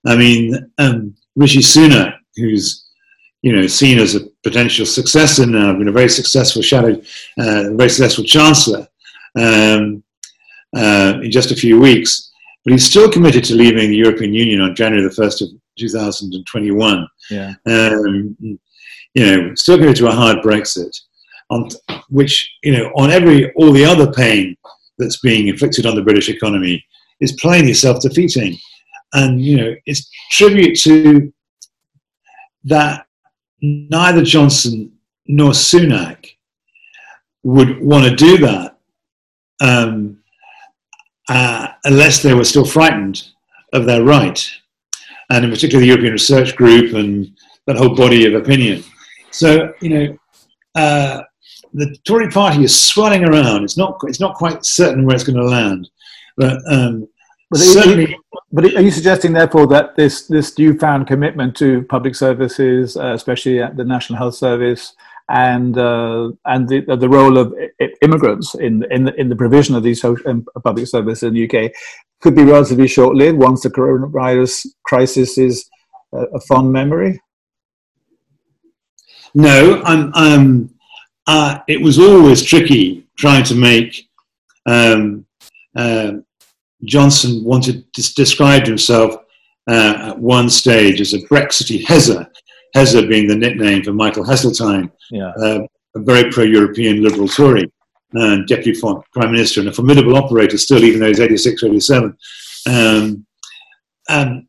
I 0.06 0.16
mean, 0.16 0.70
um, 0.78 1.16
Rishi 1.36 1.60
Sunak, 1.60 2.15
who's 2.36 2.84
you 3.42 3.54
know 3.54 3.66
seen 3.66 3.98
as 3.98 4.14
a 4.14 4.26
potential 4.42 4.86
successor 4.86 5.46
now, 5.46 5.72
been 5.76 5.88
a 5.88 5.92
very 5.92 6.08
successful 6.08 6.62
shadow, 6.62 7.00
uh, 7.38 7.70
very 7.72 7.90
successful 7.90 8.24
chancellor 8.24 8.86
um, 9.38 10.02
uh, 10.76 11.20
in 11.22 11.30
just 11.30 11.50
a 11.50 11.56
few 11.56 11.80
weeks, 11.80 12.32
but 12.64 12.72
he's 12.72 12.84
still 12.84 13.10
committed 13.10 13.44
to 13.44 13.54
leaving 13.54 13.90
the 13.90 13.96
European 13.96 14.34
Union 14.34 14.60
on 14.60 14.74
January 14.74 15.06
the 15.06 15.14
1st 15.14 15.42
of 15.42 15.48
2021. 15.78 17.08
Yeah. 17.30 17.54
Um, 17.66 18.36
you 18.40 18.58
know, 19.24 19.54
still 19.54 19.76
committed 19.76 19.96
to 19.96 20.08
a 20.08 20.12
hard 20.12 20.38
Brexit, 20.38 20.94
on 21.50 21.68
which, 22.10 22.52
you 22.62 22.72
know, 22.72 22.90
on 22.96 23.10
every, 23.10 23.52
all 23.54 23.72
the 23.72 23.84
other 23.84 24.12
pain 24.12 24.56
that's 24.98 25.20
being 25.20 25.48
inflicted 25.48 25.86
on 25.86 25.94
the 25.94 26.02
British 26.02 26.28
economy 26.28 26.84
is 27.20 27.32
plainly 27.40 27.72
self-defeating. 27.72 28.58
And, 29.14 29.42
you 29.42 29.56
know, 29.56 29.74
it's 29.86 30.10
tribute 30.32 30.78
to 30.80 31.32
that 32.66 33.06
neither 33.62 34.22
Johnson 34.22 34.92
nor 35.26 35.50
Sunak 35.50 36.26
would 37.42 37.80
want 37.80 38.04
to 38.04 38.14
do 38.14 38.38
that. 38.38 38.78
Um, 39.60 40.18
uh, 41.28 41.68
unless 41.84 42.22
they 42.22 42.34
were 42.34 42.44
still 42.44 42.64
frightened 42.64 43.30
of 43.72 43.86
their 43.86 44.04
right, 44.04 44.48
and 45.30 45.44
in 45.44 45.50
particular 45.50 45.80
the 45.80 45.88
European 45.88 46.12
Research 46.12 46.54
Group 46.54 46.94
and 46.94 47.36
that 47.66 47.76
whole 47.76 47.94
body 47.96 48.26
of 48.26 48.34
opinion. 48.34 48.84
So, 49.30 49.72
you 49.80 49.88
know, 49.88 50.18
uh, 50.76 51.22
the 51.72 51.96
Tory 52.04 52.28
party 52.28 52.62
is 52.62 52.80
swirling 52.80 53.24
around. 53.24 53.64
It's 53.64 53.76
not, 53.76 53.98
it's 54.04 54.20
not 54.20 54.36
quite 54.36 54.64
certain 54.64 55.04
where 55.04 55.16
it's 55.16 55.24
going 55.24 55.38
to 55.38 55.44
land. 55.44 55.88
But, 56.36 56.58
um, 56.70 57.08
but, 57.50 57.58
certainly, 57.58 58.18
but 58.52 58.64
are 58.64 58.80
you 58.80 58.90
suggesting, 58.90 59.32
therefore, 59.32 59.66
that 59.68 59.96
this, 59.96 60.26
this 60.26 60.58
newfound 60.58 61.06
commitment 61.06 61.56
to 61.56 61.82
public 61.82 62.14
services, 62.14 62.96
uh, 62.96 63.12
especially 63.12 63.60
at 63.60 63.76
the 63.76 63.84
National 63.84 64.18
Health 64.18 64.34
Service, 64.34 64.94
and 65.28 65.76
uh, 65.76 66.30
and 66.44 66.68
the, 66.68 66.82
the 66.82 67.08
role 67.08 67.36
of 67.36 67.54
immigrants 68.02 68.54
in 68.54 68.84
in 68.92 69.04
the, 69.04 69.14
in 69.20 69.28
the 69.28 69.36
provision 69.36 69.74
of 69.74 69.82
these 69.82 70.00
social 70.00 70.24
and 70.28 70.46
um, 70.54 70.62
public 70.62 70.86
services 70.86 71.24
in 71.24 71.34
the 71.34 71.48
UK 71.48 71.72
could 72.20 72.34
be 72.34 72.44
relatively 72.44 72.86
short-lived 72.86 73.36
once 73.36 73.62
the 73.62 73.70
coronavirus 73.70 74.66
crisis 74.84 75.36
is 75.36 75.68
a, 76.12 76.18
a 76.34 76.40
fond 76.40 76.72
memory. 76.72 77.20
No, 79.34 79.82
I'm. 79.84 80.14
Um, 80.14 80.70
uh, 81.26 81.58
it 81.66 81.80
was 81.80 81.98
always 81.98 82.42
tricky 82.42 83.06
trying 83.16 83.44
to 83.44 83.54
make. 83.54 84.08
Um, 84.64 85.26
uh, 85.74 86.12
Johnson 86.86 87.44
wanted 87.44 87.92
to 87.94 88.14
describe 88.14 88.66
himself 88.66 89.14
uh, 89.68 90.10
at 90.10 90.18
one 90.18 90.48
stage 90.48 91.00
as 91.00 91.14
a 91.14 91.26
Brexity 91.26 91.84
Hezza, 91.84 92.28
Hezza 92.74 93.08
being 93.08 93.26
the 93.26 93.36
nickname 93.36 93.82
for 93.82 93.92
Michael 93.92 94.24
Heseltine, 94.24 94.90
yeah. 95.10 95.32
uh, 95.42 95.66
a 95.94 96.00
very 96.00 96.30
pro-European 96.30 97.02
liberal 97.02 97.28
Tory 97.28 97.70
and 98.12 98.46
deputy 98.46 98.80
prime 98.80 99.32
minister 99.32 99.60
and 99.60 99.68
a 99.68 99.72
formidable 99.72 100.16
operator 100.16 100.56
still, 100.58 100.84
even 100.84 101.00
though 101.00 101.08
he's 101.08 101.20
86 101.20 101.62
or 101.62 101.66
87. 101.68 102.16
Um, 102.68 103.26
and 104.08 104.46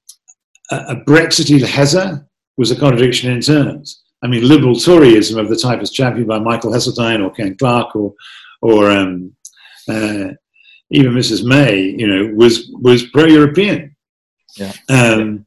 a, 0.71 0.95
Brexity 0.95 1.59
Hezza 1.59 2.25
was 2.57 2.71
a 2.71 2.75
contradiction 2.75 3.31
in 3.31 3.41
terms. 3.41 4.03
I 4.23 4.27
mean, 4.27 4.47
liberal 4.47 4.75
Toryism 4.75 5.39
of 5.39 5.49
the 5.49 5.55
type 5.55 5.79
as 5.79 5.91
championed 5.91 6.27
by 6.27 6.39
Michael 6.39 6.71
Heseltine 6.71 7.23
or 7.23 7.31
Ken 7.31 7.55
Clarke 7.57 7.95
or, 7.95 8.13
or 8.61 8.91
um, 8.91 9.35
uh, 9.87 10.29
even 10.89 11.13
Mrs. 11.13 11.43
May, 11.43 11.81
you 11.81 12.07
know, 12.07 12.33
was 12.35 12.69
was 12.73 13.03
pro-European. 13.07 13.95
Yeah. 14.55 14.73
Um, 14.89 15.45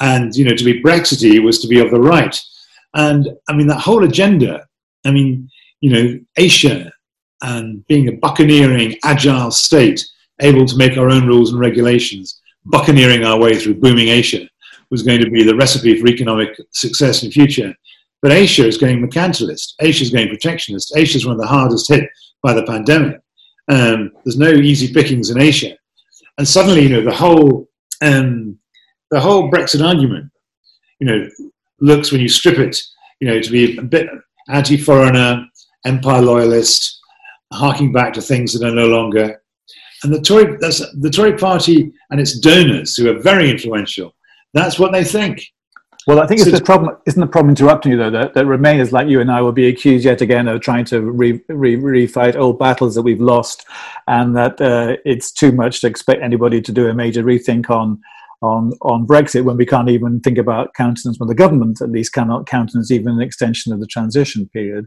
and 0.00 0.34
you 0.34 0.44
know 0.44 0.54
to 0.54 0.64
be 0.64 0.80
Brexity 0.80 1.38
was 1.40 1.60
to 1.60 1.68
be 1.68 1.80
of 1.80 1.90
the 1.90 2.00
right. 2.00 2.38
And 2.94 3.28
I 3.48 3.52
mean 3.52 3.66
that 3.66 3.80
whole 3.80 4.04
agenda. 4.04 4.66
I 5.04 5.10
mean 5.10 5.48
you 5.80 5.90
know, 5.90 6.20
Asia 6.36 6.90
and 7.42 7.86
being 7.86 8.08
a 8.08 8.12
buccaneering, 8.12 8.96
agile 9.04 9.50
state, 9.50 10.04
able 10.40 10.66
to 10.66 10.76
make 10.76 10.96
our 10.96 11.10
own 11.10 11.26
rules 11.26 11.52
and 11.52 11.60
regulations, 11.60 12.40
buccaneering 12.66 13.24
our 13.24 13.38
way 13.38 13.56
through 13.56 13.74
booming 13.74 14.08
Asia 14.08 14.48
was 14.90 15.02
going 15.02 15.20
to 15.20 15.30
be 15.30 15.42
the 15.42 15.54
recipe 15.54 16.00
for 16.00 16.08
economic 16.08 16.48
success 16.72 17.22
in 17.22 17.28
the 17.28 17.32
future. 17.32 17.74
But 18.22 18.32
Asia 18.32 18.66
is 18.66 18.78
going 18.78 19.00
mercantilist. 19.00 19.74
Asia 19.80 20.02
is 20.02 20.10
going 20.10 20.28
protectionist. 20.28 20.96
Asia 20.96 21.18
is 21.18 21.26
one 21.26 21.36
of 21.36 21.40
the 21.40 21.46
hardest 21.46 21.88
hit 21.88 22.08
by 22.42 22.54
the 22.54 22.64
pandemic. 22.64 23.20
Um, 23.68 24.12
there's 24.24 24.38
no 24.38 24.50
easy 24.50 24.92
pickings 24.92 25.30
in 25.30 25.40
Asia. 25.40 25.76
And 26.38 26.46
suddenly, 26.46 26.82
you 26.82 26.88
know, 26.88 27.04
the 27.04 27.14
whole, 27.14 27.68
um, 28.00 28.58
the 29.10 29.20
whole 29.20 29.50
Brexit 29.50 29.86
argument, 29.86 30.30
you 31.00 31.06
know, 31.06 31.28
looks 31.80 32.10
when 32.10 32.20
you 32.20 32.28
strip 32.28 32.58
it, 32.58 32.80
you 33.20 33.28
know, 33.28 33.40
to 33.40 33.50
be 33.50 33.76
a 33.76 33.82
bit 33.82 34.08
anti-foreigner, 34.48 35.46
empire 35.84 36.22
loyalist, 36.22 36.98
harking 37.52 37.92
back 37.92 38.12
to 38.14 38.22
things 38.22 38.52
that 38.52 38.66
are 38.66 38.74
no 38.74 38.86
longer. 38.86 39.42
And 40.04 40.14
the 40.14 40.20
Tory, 40.20 40.56
the 40.56 41.10
Tory 41.12 41.36
party 41.36 41.92
and 42.10 42.20
its 42.20 42.38
donors, 42.38 42.94
who 42.94 43.10
are 43.10 43.20
very 43.20 43.50
influential, 43.50 44.14
that's 44.54 44.78
what 44.78 44.92
they 44.92 45.04
think. 45.04 45.44
Well, 46.08 46.20
I 46.20 46.26
think 46.26 46.40
so 46.40 46.48
it's 46.48 46.58
the 46.58 46.64
problem. 46.64 46.96
Isn't 47.04 47.20
the 47.20 47.26
problem 47.26 47.50
interrupting 47.50 47.92
you 47.92 47.98
though 47.98 48.10
that, 48.10 48.32
that 48.32 48.46
Remainers 48.46 48.92
like 48.92 49.08
you 49.08 49.20
and 49.20 49.30
I 49.30 49.42
will 49.42 49.52
be 49.52 49.68
accused 49.68 50.06
yet 50.06 50.22
again 50.22 50.48
of 50.48 50.62
trying 50.62 50.86
to 50.86 51.02
re, 51.02 51.38
re, 51.50 51.76
refight 51.76 52.34
old 52.34 52.58
battles 52.58 52.94
that 52.94 53.02
we've 53.02 53.20
lost, 53.20 53.66
and 54.06 54.34
that 54.34 54.58
uh, 54.58 54.96
it's 55.04 55.30
too 55.30 55.52
much 55.52 55.82
to 55.82 55.86
expect 55.86 56.22
anybody 56.22 56.62
to 56.62 56.72
do 56.72 56.88
a 56.88 56.94
major 56.94 57.22
rethink 57.22 57.68
on 57.68 58.00
on 58.40 58.72
on 58.80 59.06
Brexit 59.06 59.44
when 59.44 59.58
we 59.58 59.66
can't 59.66 59.90
even 59.90 60.18
think 60.20 60.38
about 60.38 60.72
countenance 60.72 61.18
when 61.20 61.28
the 61.28 61.34
government 61.34 61.82
at 61.82 61.90
least 61.90 62.14
cannot 62.14 62.46
countenance 62.46 62.90
even 62.90 63.12
an 63.12 63.20
extension 63.20 63.74
of 63.74 63.80
the 63.80 63.86
transition 63.86 64.48
period. 64.50 64.86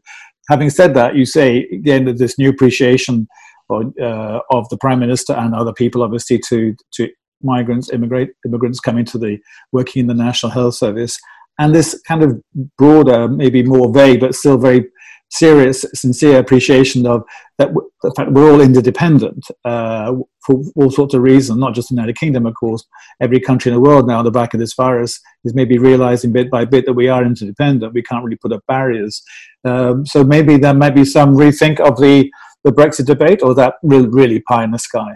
Having 0.50 0.72
said 0.72 0.96
that, 0.96 1.16
you 1.16 1.26
say 1.26 1.68
again 1.72 2.06
that 2.06 2.18
this 2.18 2.40
new 2.40 2.50
appreciation 2.50 3.28
or, 3.70 3.94
uh, 4.02 4.40
of 4.50 4.68
the 4.70 4.78
prime 4.78 5.00
minister 5.00 5.34
and 5.34 5.54
other 5.54 5.72
people, 5.72 6.02
obviously, 6.02 6.40
to 6.50 6.76
to 6.94 7.10
migrants, 7.44 7.92
immigrant, 7.92 8.32
immigrants 8.46 8.80
coming 8.80 9.06
to 9.06 9.18
the 9.18 9.38
working 9.72 10.02
in 10.02 10.08
the 10.08 10.14
National 10.14 10.52
Health 10.52 10.76
Service, 10.76 11.18
and 11.60 11.76
this 11.76 12.00
kind 12.08 12.24
of 12.24 12.42
broader, 12.78 13.28
maybe 13.28 13.64
more 13.64 13.94
vague, 13.94 14.20
but 14.20 14.36
still 14.36 14.58
very 14.58 14.86
serious, 15.32 15.86
sincere 15.94 16.40
appreciation 16.40 17.06
of 17.08 17.24
that 17.58 17.70
the 18.04 18.14
fact 18.16 18.32
we're 18.32 18.52
all 18.52 18.62
interdependent 18.62 19.46
uh, 19.64 20.14
for 20.46 20.62
all 20.76 20.90
sorts 20.90 21.14
of 21.14 21.22
reasons, 21.22 21.60
not 21.60 21.74
just 21.74 21.90
the 21.90 21.96
United 21.96 22.18
Kingdom, 22.18 22.46
of 22.46 22.54
course. 22.56 22.86
Every 23.22 23.40
country 23.40 23.72
in 23.72 23.76
the 23.76 23.82
world 23.82 24.08
now, 24.08 24.20
on 24.20 24.26
the 24.26 24.32
back 24.32 24.54
of 24.54 24.60
this 24.60 24.74
virus, 24.74 25.20
is 25.46 25.54
maybe 25.54 25.78
realizing 25.78 26.32
bit 26.32 26.50
by 26.50 26.66
bit 26.66 26.86
that 26.86 26.94
we 26.94 27.08
are 27.08 27.24
interdependent. 27.24 27.94
We 27.94 28.04
can't 28.04 28.24
really 28.24 28.38
put 28.38 28.52
up 28.52 28.64
barriers. 28.68 29.22
Um, 29.64 30.06
so 30.06 30.24
maybe 30.24 30.58
there 30.58 30.74
might 30.74 30.96
be 30.96 31.06
some 31.06 31.36
rethink 31.36 31.80
of 31.80 31.98
the 31.98 32.30
the 32.64 32.72
Brexit 32.72 33.08
debate, 33.08 33.42
or 33.42 33.56
that 33.56 33.76
really, 33.82 34.08
really 34.08 34.40
pie 34.42 34.64
in 34.64 34.72
the 34.72 34.78
sky. 34.78 35.16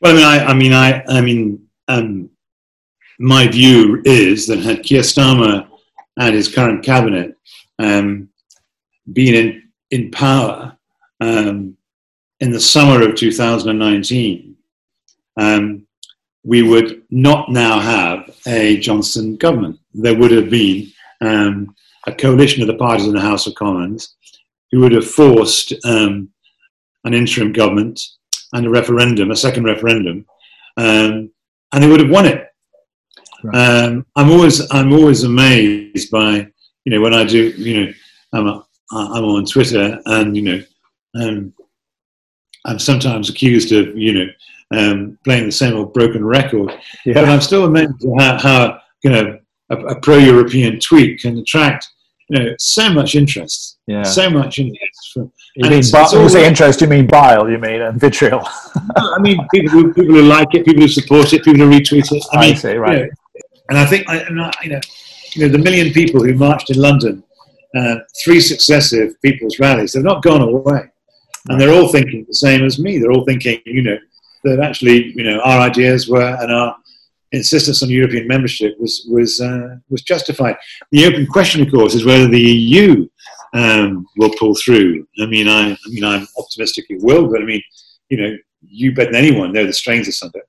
Well, 0.00 0.12
I 0.12 0.16
mean, 0.16 0.24
I, 0.24 0.44
I 0.44 0.54
mean, 0.54 0.72
I, 0.72 1.04
I 1.08 1.20
mean, 1.20 1.68
um, 1.88 2.30
my 3.18 3.48
view 3.48 4.00
is 4.04 4.46
that 4.46 4.60
had 4.60 4.84
Keir 4.84 5.02
Starmer 5.02 5.66
and 6.16 6.34
his 6.34 6.52
current 6.52 6.84
cabinet 6.84 7.36
um, 7.80 8.28
been 9.12 9.34
in, 9.34 9.70
in 9.90 10.10
power 10.10 10.76
um, 11.20 11.76
in 12.40 12.52
the 12.52 12.60
summer 12.60 13.02
of 13.08 13.16
2019, 13.16 14.56
um, 15.36 15.86
we 16.44 16.62
would 16.62 17.02
not 17.10 17.50
now 17.50 17.80
have 17.80 18.30
a 18.46 18.78
Johnson 18.78 19.36
government. 19.36 19.80
There 19.94 20.16
would 20.16 20.30
have 20.30 20.48
been 20.48 20.92
um, 21.20 21.74
a 22.06 22.12
coalition 22.12 22.62
of 22.62 22.68
the 22.68 22.76
parties 22.76 23.06
in 23.06 23.14
the 23.14 23.20
House 23.20 23.48
of 23.48 23.56
Commons 23.56 24.14
who 24.70 24.80
would 24.80 24.92
have 24.92 25.08
forced 25.08 25.72
um, 25.84 26.30
an 27.04 27.14
interim 27.14 27.52
government 27.52 28.00
and 28.52 28.66
a 28.66 28.70
referendum, 28.70 29.30
a 29.30 29.36
second 29.36 29.64
referendum, 29.64 30.24
um, 30.76 31.30
and 31.72 31.82
they 31.82 31.88
would 31.88 32.00
have 32.00 32.10
won 32.10 32.26
it. 32.26 32.48
Right. 33.42 33.56
Um, 33.56 34.06
I'm 34.16 34.30
always 34.30 34.70
I'm 34.72 34.92
always 34.92 35.24
amazed 35.24 36.10
by 36.10 36.48
you 36.84 36.92
know 36.92 37.00
when 37.00 37.14
I 37.14 37.24
do 37.24 37.48
you 37.50 37.86
know 37.86 37.92
I'm 38.32 38.46
a, 38.46 38.66
I'm 38.90 39.24
on 39.24 39.44
Twitter 39.44 40.00
and 40.06 40.36
you 40.36 40.42
know 40.42 40.62
um, 41.20 41.52
I'm 42.64 42.78
sometimes 42.78 43.30
accused 43.30 43.72
of 43.72 43.96
you 43.96 44.12
know 44.12 44.26
um, 44.70 45.18
playing 45.24 45.46
the 45.46 45.52
same 45.52 45.76
old 45.76 45.94
broken 45.94 46.24
record, 46.24 46.72
yeah. 47.04 47.14
but 47.14 47.28
I'm 47.28 47.40
still 47.40 47.64
amazed 47.64 48.04
at 48.04 48.20
how, 48.20 48.38
how 48.38 48.80
you 49.02 49.10
know 49.10 49.38
a, 49.70 49.76
a 49.76 50.00
pro-European 50.00 50.80
tweet 50.80 51.20
can 51.20 51.38
attract 51.38 51.88
you 52.28 52.38
know 52.38 52.54
so 52.58 52.92
much 52.92 53.14
interest, 53.14 53.78
yeah. 53.86 54.02
so 54.02 54.30
much 54.30 54.58
interest 54.58 55.12
from 55.12 55.32
you 55.58 55.68
mean 55.68 55.82
bi- 55.90 56.08
when 56.12 56.22
you 56.22 56.28
say 56.28 56.46
interest, 56.46 56.80
you 56.80 56.86
mean 56.86 57.08
bile, 57.08 57.50
you 57.50 57.58
mean, 57.58 57.80
and 57.80 58.00
vitriol. 58.00 58.42
I 58.96 59.18
mean, 59.18 59.38
people 59.52 59.70
who, 59.70 59.92
people 59.92 60.14
who 60.14 60.22
like 60.22 60.54
it, 60.54 60.64
people 60.64 60.82
who 60.82 60.88
support 60.88 61.32
it, 61.32 61.42
people 61.42 61.66
who 61.66 61.70
retweet 61.70 62.12
it. 62.12 62.24
I, 62.32 62.36
I 62.36 62.46
mean, 62.46 62.56
see, 62.56 62.74
right. 62.74 62.98
You 62.98 63.04
know, 63.04 63.10
and 63.70 63.78
I 63.78 63.84
think, 63.84 64.08
I, 64.08 64.22
you 64.28 64.34
know, 64.70 64.80
you 65.34 65.42
know, 65.42 65.48
the 65.48 65.58
million 65.58 65.92
people 65.92 66.22
who 66.22 66.32
marched 66.34 66.70
in 66.70 66.78
London, 66.78 67.24
uh, 67.76 67.96
three 68.22 68.40
successive 68.40 69.20
people's 69.20 69.58
rallies, 69.58 69.92
they've 69.92 70.04
not 70.04 70.22
gone 70.22 70.42
away. 70.42 70.82
And 71.48 71.60
they're 71.60 71.74
all 71.74 71.88
thinking 71.88 72.24
the 72.28 72.34
same 72.34 72.64
as 72.64 72.78
me. 72.78 72.98
They're 72.98 73.10
all 73.10 73.24
thinking, 73.24 73.60
you 73.66 73.82
know, 73.82 73.98
that 74.44 74.60
actually, 74.60 75.12
you 75.16 75.24
know, 75.24 75.40
our 75.40 75.60
ideas 75.60 76.08
were 76.08 76.36
and 76.40 76.52
our 76.52 76.76
insistence 77.32 77.82
on 77.82 77.90
European 77.90 78.26
membership 78.26 78.74
was 78.78 79.06
was 79.10 79.40
uh, 79.40 79.76
was 79.88 80.02
justified. 80.02 80.56
The 80.92 81.06
open 81.06 81.26
question, 81.26 81.62
of 81.62 81.70
course, 81.70 81.94
is 81.94 82.04
whether 82.04 82.28
the 82.28 82.40
EU 82.40 83.08
um, 83.54 84.06
will 84.16 84.32
pull 84.38 84.54
through. 84.54 85.06
I 85.20 85.26
mean, 85.26 85.48
I, 85.48 85.72
I 85.72 85.88
mean, 85.88 86.04
I'm 86.04 86.26
optimistic 86.38 86.86
it 86.88 87.02
will, 87.02 87.30
but 87.30 87.42
I 87.42 87.44
mean, 87.44 87.62
you 88.08 88.18
know, 88.20 88.36
you 88.60 88.94
better 88.94 89.12
than 89.12 89.24
anyone 89.24 89.52
know 89.52 89.66
the 89.66 89.72
strains 89.72 90.08
of 90.08 90.14
something. 90.14 90.42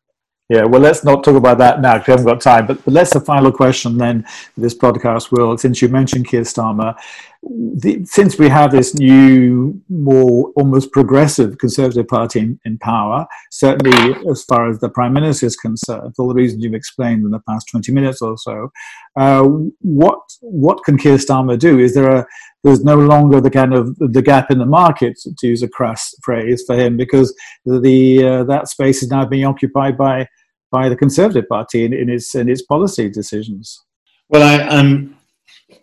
Yeah, 0.50 0.64
well, 0.64 0.82
let's 0.82 1.04
not 1.04 1.24
talk 1.24 1.36
about 1.36 1.60
that 1.60 1.80
now 1.80 2.00
because 2.00 2.08
we 2.08 2.12
haven't 2.12 2.26
got 2.26 2.42
time. 2.42 2.66
But, 2.66 2.84
but 2.84 2.92
let's 2.92 3.14
the 3.14 3.20
final 3.20 3.52
question 3.52 4.00
then. 4.00 4.26
This 4.58 4.74
podcast 4.74 5.32
will, 5.32 5.56
since 5.60 5.80
you 5.80 5.90
mentioned 5.90 6.28
Keir 6.28 6.42
Starmer, 6.42 6.96
the, 7.44 8.04
since 8.04 8.40
we 8.40 8.50
have 8.50 8.72
this 8.72 8.96
new, 8.96 9.80
more 9.90 10.52
almost 10.56 10.92
progressive 10.92 11.60
Conservative 11.60 12.08
Party 12.08 12.40
in, 12.40 12.60
in, 12.66 12.80
power, 12.80 13.28
certainly 13.52 14.16
as 14.28 14.44
far 14.44 14.68
as 14.68 14.80
the 14.80 14.90
Prime 14.90 15.14
Minister 15.14 15.46
is 15.46 15.56
concerned, 15.56 16.16
for 16.16 16.24
all 16.24 16.30
the 16.30 16.34
reasons 16.34 16.64
you've 16.64 16.74
explained 16.74 17.24
in 17.24 17.30
the 17.30 17.42
past 17.48 17.68
twenty 17.70 17.92
minutes 17.92 18.20
or 18.20 18.36
so, 18.36 18.72
uh, 19.18 19.44
what 19.82 20.20
what 20.42 20.84
can 20.84 20.98
Keir 20.98 21.18
Starmer 21.18 21.60
do? 21.60 21.78
Is 21.78 21.94
there 21.94 22.10
a 22.10 22.26
there's 22.64 22.84
no 22.84 22.96
longer 22.96 23.40
the 23.40 23.52
kind 23.52 23.74
of 23.74 23.96
the 24.00 24.22
gap 24.22 24.50
in 24.50 24.58
the 24.58 24.66
market, 24.66 25.18
to 25.38 25.48
use 25.48 25.62
a 25.62 25.70
crass 25.70 26.14
phrase 26.24 26.64
for 26.66 26.76
him, 26.76 26.98
because 26.98 27.34
the 27.66 28.26
uh, 28.26 28.44
that 28.46 28.68
space 28.68 29.04
is 29.04 29.12
now 29.12 29.26
being 29.26 29.46
occupied 29.46 29.96
by 29.96 30.28
by 30.72 30.90
the 30.90 30.96
Conservative 30.96 31.48
Party 31.48 31.86
in, 31.86 31.94
in 31.94 32.10
its 32.10 32.36
in 32.36 32.50
its 32.50 32.62
policy 32.62 33.10
decisions. 33.10 33.84
Well, 34.30 34.44
I, 34.44 34.64
um, 34.68 35.18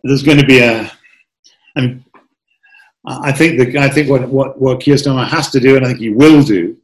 there's 0.04 0.22
going 0.22 0.38
to 0.38 0.46
be 0.46 0.60
a. 0.60 0.90
I 1.76 1.80
mean, 1.80 2.04
I 3.06 3.32
think 3.32 3.58
the, 3.58 3.78
I 3.78 3.88
think 3.88 4.08
what 4.08 4.28
what 4.28 4.60
what 4.60 4.80
Keir 4.80 4.96
Starmer 4.96 5.26
has 5.26 5.50
to 5.50 5.60
do, 5.60 5.76
and 5.76 5.84
I 5.84 5.88
think 5.88 6.00
he 6.00 6.10
will 6.10 6.42
do, 6.42 6.76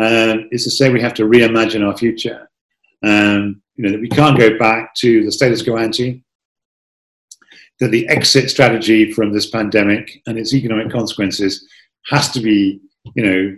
um, 0.00 0.48
is 0.52 0.64
to 0.64 0.70
say 0.70 0.90
we 0.90 1.00
have 1.00 1.14
to 1.14 1.24
reimagine 1.24 1.86
our 1.86 1.96
future. 1.96 2.48
Um, 3.02 3.62
you 3.76 3.84
know 3.84 3.92
that 3.92 4.00
we 4.00 4.08
can't 4.08 4.38
go 4.38 4.58
back 4.58 4.94
to 4.96 5.24
the 5.24 5.32
status 5.32 5.62
quo 5.62 5.76
ante. 5.76 6.22
That 7.80 7.88
the 7.88 8.08
exit 8.08 8.50
strategy 8.50 9.12
from 9.12 9.32
this 9.32 9.50
pandemic 9.50 10.22
and 10.26 10.38
its 10.38 10.54
economic 10.54 10.92
consequences 10.92 11.66
has 12.06 12.30
to 12.30 12.40
be, 12.40 12.80
you 13.16 13.24
know, 13.24 13.56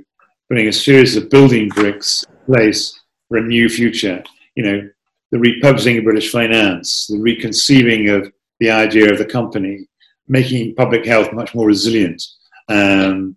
putting 0.48 0.68
a 0.68 0.72
series 0.72 1.16
of 1.16 1.28
building 1.28 1.68
bricks 1.68 2.24
in 2.24 2.54
place 2.54 2.98
for 3.28 3.38
a 3.38 3.42
new 3.42 3.68
future. 3.68 4.22
You 4.54 4.62
know, 4.62 4.90
the 5.30 5.38
repurposing 5.38 5.98
of 5.98 6.04
British 6.04 6.30
finance, 6.30 7.06
the 7.08 7.18
reconceiving 7.18 8.08
of 8.08 8.32
the 8.60 8.70
idea 8.70 9.10
of 9.10 9.18
the 9.18 9.24
company, 9.24 9.86
making 10.28 10.74
public 10.74 11.04
health 11.04 11.32
much 11.32 11.54
more 11.54 11.66
resilient. 11.66 12.22
Um, 12.68 13.36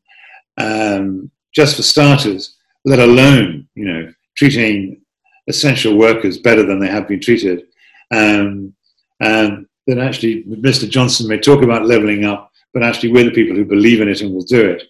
um, 0.57 1.31
just 1.53 1.75
for 1.75 1.83
starters, 1.83 2.55
let 2.85 2.99
alone 2.99 3.67
you 3.75 3.85
know 3.85 4.13
treating 4.37 5.01
essential 5.47 5.97
workers 5.97 6.37
better 6.37 6.63
than 6.63 6.79
they 6.79 6.87
have 6.87 7.07
been 7.07 7.19
treated. 7.19 7.63
Um, 8.11 8.73
and 9.19 9.65
then 9.87 9.99
actually, 9.99 10.43
Mr. 10.43 10.87
Johnson 10.87 11.27
may 11.27 11.39
talk 11.39 11.63
about 11.63 11.85
levelling 11.85 12.23
up, 12.23 12.51
but 12.73 12.83
actually, 12.83 13.11
we're 13.11 13.25
the 13.25 13.31
people 13.31 13.55
who 13.55 13.65
believe 13.65 14.01
in 14.01 14.07
it 14.07 14.21
and 14.21 14.33
will 14.33 14.43
do 14.43 14.69
it. 14.69 14.83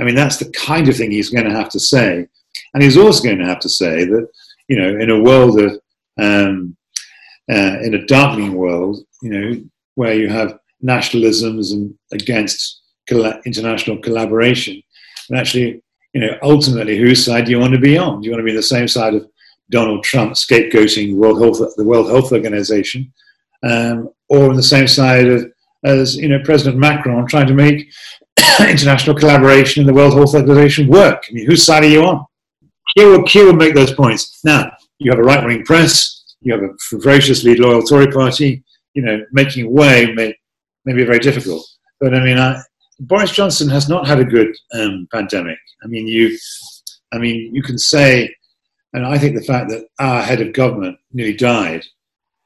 I 0.00 0.04
mean, 0.04 0.14
that's 0.14 0.38
the 0.38 0.50
kind 0.50 0.88
of 0.88 0.96
thing 0.96 1.10
he's 1.10 1.30
going 1.30 1.44
to 1.44 1.54
have 1.54 1.68
to 1.70 1.80
say. 1.80 2.26
And 2.72 2.82
he's 2.82 2.96
also 2.96 3.22
going 3.22 3.38
to 3.38 3.46
have 3.46 3.60
to 3.60 3.68
say 3.68 4.04
that 4.04 4.28
you 4.68 4.78
know, 4.78 4.98
in 4.98 5.10
a 5.10 5.20
world 5.20 5.60
of, 5.60 5.72
um, 6.20 6.76
uh, 7.50 7.78
in 7.82 7.94
a 7.94 8.06
darkening 8.06 8.54
world, 8.54 9.04
you 9.22 9.30
know, 9.30 9.64
where 9.94 10.14
you 10.14 10.28
have 10.28 10.58
nationalisms 10.82 11.72
and 11.72 11.94
against 12.12 12.82
international 13.44 13.98
collaboration, 13.98 14.80
and 15.28 15.38
actually, 15.38 15.82
you 16.14 16.20
know, 16.20 16.38
ultimately, 16.42 16.96
whose 16.96 17.24
side 17.24 17.44
do 17.44 17.50
you 17.50 17.58
want 17.58 17.74
to 17.74 17.80
be 17.80 17.98
on? 17.98 18.20
Do 18.20 18.26
you 18.26 18.32
want 18.32 18.40
to 18.40 18.44
be 18.44 18.50
on 18.50 18.56
the 18.56 18.62
same 18.62 18.88
side 18.88 19.14
of 19.14 19.26
Donald 19.70 20.04
Trump 20.04 20.34
scapegoating 20.34 21.16
World 21.16 21.40
Health, 21.42 21.74
the 21.76 21.84
World 21.84 22.08
Health 22.08 22.32
Organization, 22.32 23.12
um, 23.62 24.10
or 24.28 24.48
on 24.50 24.56
the 24.56 24.62
same 24.62 24.86
side 24.86 25.26
of, 25.26 25.50
as 25.84 26.16
you 26.16 26.28
know, 26.28 26.40
President 26.44 26.78
Macron 26.78 27.26
trying 27.26 27.46
to 27.46 27.54
make 27.54 27.90
international 28.60 29.16
collaboration 29.16 29.80
in 29.80 29.86
the 29.86 29.94
World 29.94 30.14
Health 30.14 30.34
Organization 30.34 30.88
work? 30.88 31.24
I 31.28 31.32
mean, 31.32 31.46
whose 31.46 31.64
side 31.64 31.84
are 31.84 31.88
you 31.88 32.04
on? 32.04 32.24
Keir 32.96 33.08
will, 33.08 33.22
Keir 33.24 33.46
will 33.46 33.54
make 33.54 33.74
those 33.74 33.92
points. 33.92 34.40
Now, 34.44 34.72
you 34.98 35.10
have 35.10 35.18
a 35.18 35.24
right 35.24 35.44
wing 35.44 35.64
press, 35.64 36.36
you 36.40 36.52
have 36.52 36.62
a 36.62 36.74
ferociously 36.88 37.56
loyal 37.56 37.82
Tory 37.82 38.06
party, 38.08 38.62
you 38.94 39.02
know, 39.02 39.24
making 39.32 39.72
way 39.72 40.12
may, 40.14 40.34
may 40.84 40.92
be 40.92 41.04
very 41.04 41.18
difficult. 41.18 41.66
But 42.00 42.14
I 42.14 42.24
mean, 42.24 42.38
I, 42.38 42.60
Boris 43.00 43.32
Johnson 43.32 43.68
has 43.68 43.88
not 43.88 44.06
had 44.06 44.20
a 44.20 44.24
good 44.24 44.54
um, 44.72 45.08
pandemic. 45.12 45.58
I 45.82 45.86
mean, 45.86 46.06
you, 46.06 46.36
I 47.12 47.18
mean, 47.18 47.54
you 47.54 47.62
can 47.62 47.78
say, 47.78 48.34
and 48.92 49.04
I 49.04 49.18
think 49.18 49.36
the 49.36 49.44
fact 49.44 49.70
that 49.70 49.86
our 49.98 50.22
head 50.22 50.40
of 50.40 50.52
government 50.52 50.98
nearly 51.12 51.34
died, 51.34 51.84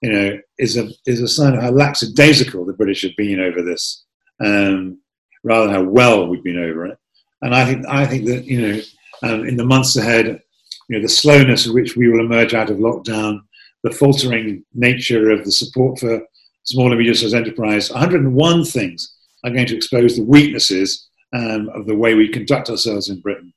you 0.00 0.12
know, 0.12 0.38
is 0.58 0.76
a 0.76 0.88
is 1.06 1.20
a 1.20 1.28
sign 1.28 1.54
of 1.54 1.62
how 1.62 1.70
lackadaisical 1.70 2.64
the 2.64 2.72
British 2.72 3.02
have 3.02 3.16
been 3.16 3.40
over 3.40 3.62
this, 3.62 4.04
um, 4.44 4.98
rather 5.42 5.66
than 5.66 5.74
how 5.74 5.82
well 5.82 6.26
we've 6.26 6.44
been 6.44 6.58
over 6.58 6.86
it. 6.86 6.98
And 7.42 7.54
I 7.54 7.64
think 7.66 7.86
I 7.86 8.06
think 8.06 8.26
that 8.26 8.44
you 8.46 8.60
know, 8.60 8.80
um, 9.22 9.46
in 9.46 9.56
the 9.56 9.64
months 9.64 9.96
ahead, 9.96 10.40
you 10.88 10.96
know, 10.96 11.02
the 11.02 11.08
slowness 11.08 11.66
with 11.66 11.74
which 11.74 11.96
we 11.96 12.08
will 12.08 12.24
emerge 12.24 12.54
out 12.54 12.70
of 12.70 12.78
lockdown, 12.78 13.40
the 13.82 13.90
faltering 13.90 14.64
nature 14.74 15.30
of 15.30 15.44
the 15.44 15.52
support 15.52 15.98
for 15.98 16.20
small 16.64 16.88
and 16.88 16.98
medium-sized 16.98 17.34
enterprise, 17.34 17.90
101 17.90 18.64
things 18.64 19.14
are 19.44 19.50
going 19.50 19.66
to 19.66 19.76
expose 19.76 20.16
the 20.16 20.24
weaknesses 20.24 21.08
um, 21.32 21.68
of 21.74 21.86
the 21.86 21.96
way 21.96 22.14
we 22.14 22.28
conduct 22.28 22.70
ourselves 22.70 23.08
in 23.08 23.20
Britain. 23.20 23.52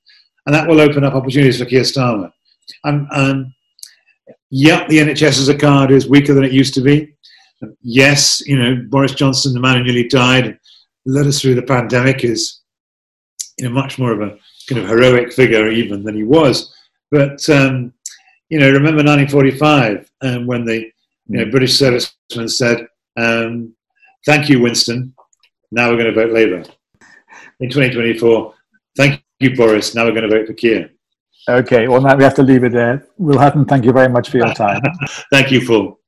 And 0.46 0.56
that 0.56 0.68
will 0.68 0.82
open 0.82 1.04
up 1.04 1.14
opportunities 1.14 1.60
for 1.60 1.66
Keir 1.66 1.82
Starmer. 1.82 2.32
Um, 2.84 3.08
um, 3.12 3.54
yeah, 4.50 4.88
the 4.88 4.98
NHS 4.98 5.40
as 5.40 5.50
a 5.50 5.58
card 5.58 5.92
is 5.92 6.08
weaker 6.08 6.34
than 6.34 6.44
it 6.44 6.52
used 6.52 6.74
to 6.76 6.82
be. 6.82 7.16
Yes, 7.82 8.42
you 8.48 8.58
know, 8.58 8.84
Boris 8.90 9.14
Johnson, 9.14 9.54
the 9.54 9.60
man 9.60 9.78
who 9.78 9.84
nearly 9.84 10.08
died, 10.08 10.58
led 11.06 11.28
us 11.28 11.42
through 11.42 11.56
the 11.56 11.62
pandemic, 11.62 12.24
is 12.24 12.62
you 13.58 13.66
know, 13.66 13.74
much 13.74 14.00
more 14.00 14.12
of 14.12 14.22
a 14.22 14.38
kind 14.68 14.82
of 14.82 14.88
heroic 14.88 15.32
figure 15.32 15.70
even 15.70 16.04
than 16.04 16.16
he 16.16 16.24
was. 16.24 16.74
But, 17.10 17.48
um, 17.50 17.94
you 18.50 18.60
know, 18.60 18.68
remember 18.68 19.04
1945 19.04 20.12
um, 20.22 20.48
when 20.48 20.66
the 20.66 20.92
you 21.28 21.38
know, 21.38 21.46
British 21.52 21.78
servicemen 21.78 22.48
said, 22.48 22.88
um, 23.18 23.74
thank 24.26 24.50
you, 24.50 24.62
Winston. 24.62 25.14
Now 25.72 25.90
we're 25.90 25.98
going 25.98 26.14
to 26.14 26.22
vote 26.22 26.34
Labour. 26.34 26.64
In 27.60 27.70
2024, 27.70 28.54
thank 28.98 29.24
you, 29.40 29.56
Boris. 29.56 29.96
Now 29.96 30.06
we're 30.06 30.12
going 30.12 30.30
to 30.30 30.36
vote 30.36 30.48
for 30.48 30.54
Keir. 30.54 30.92
Okay, 31.50 31.88
well, 31.88 32.02
now 32.02 32.16
we 32.16 32.24
have 32.24 32.36
to 32.36 32.44
leave 32.44 32.64
it 32.64 32.72
there. 32.72 33.08
Will 33.18 33.40
Hutton, 33.40 33.66
thank 33.66 33.86
you 33.86 33.92
very 33.92 34.10
much 34.10 34.30
for 34.30 34.38
your 34.38 34.54
time. 34.54 34.82
thank 35.32 35.52
you, 35.52 35.66
Paul. 35.66 36.01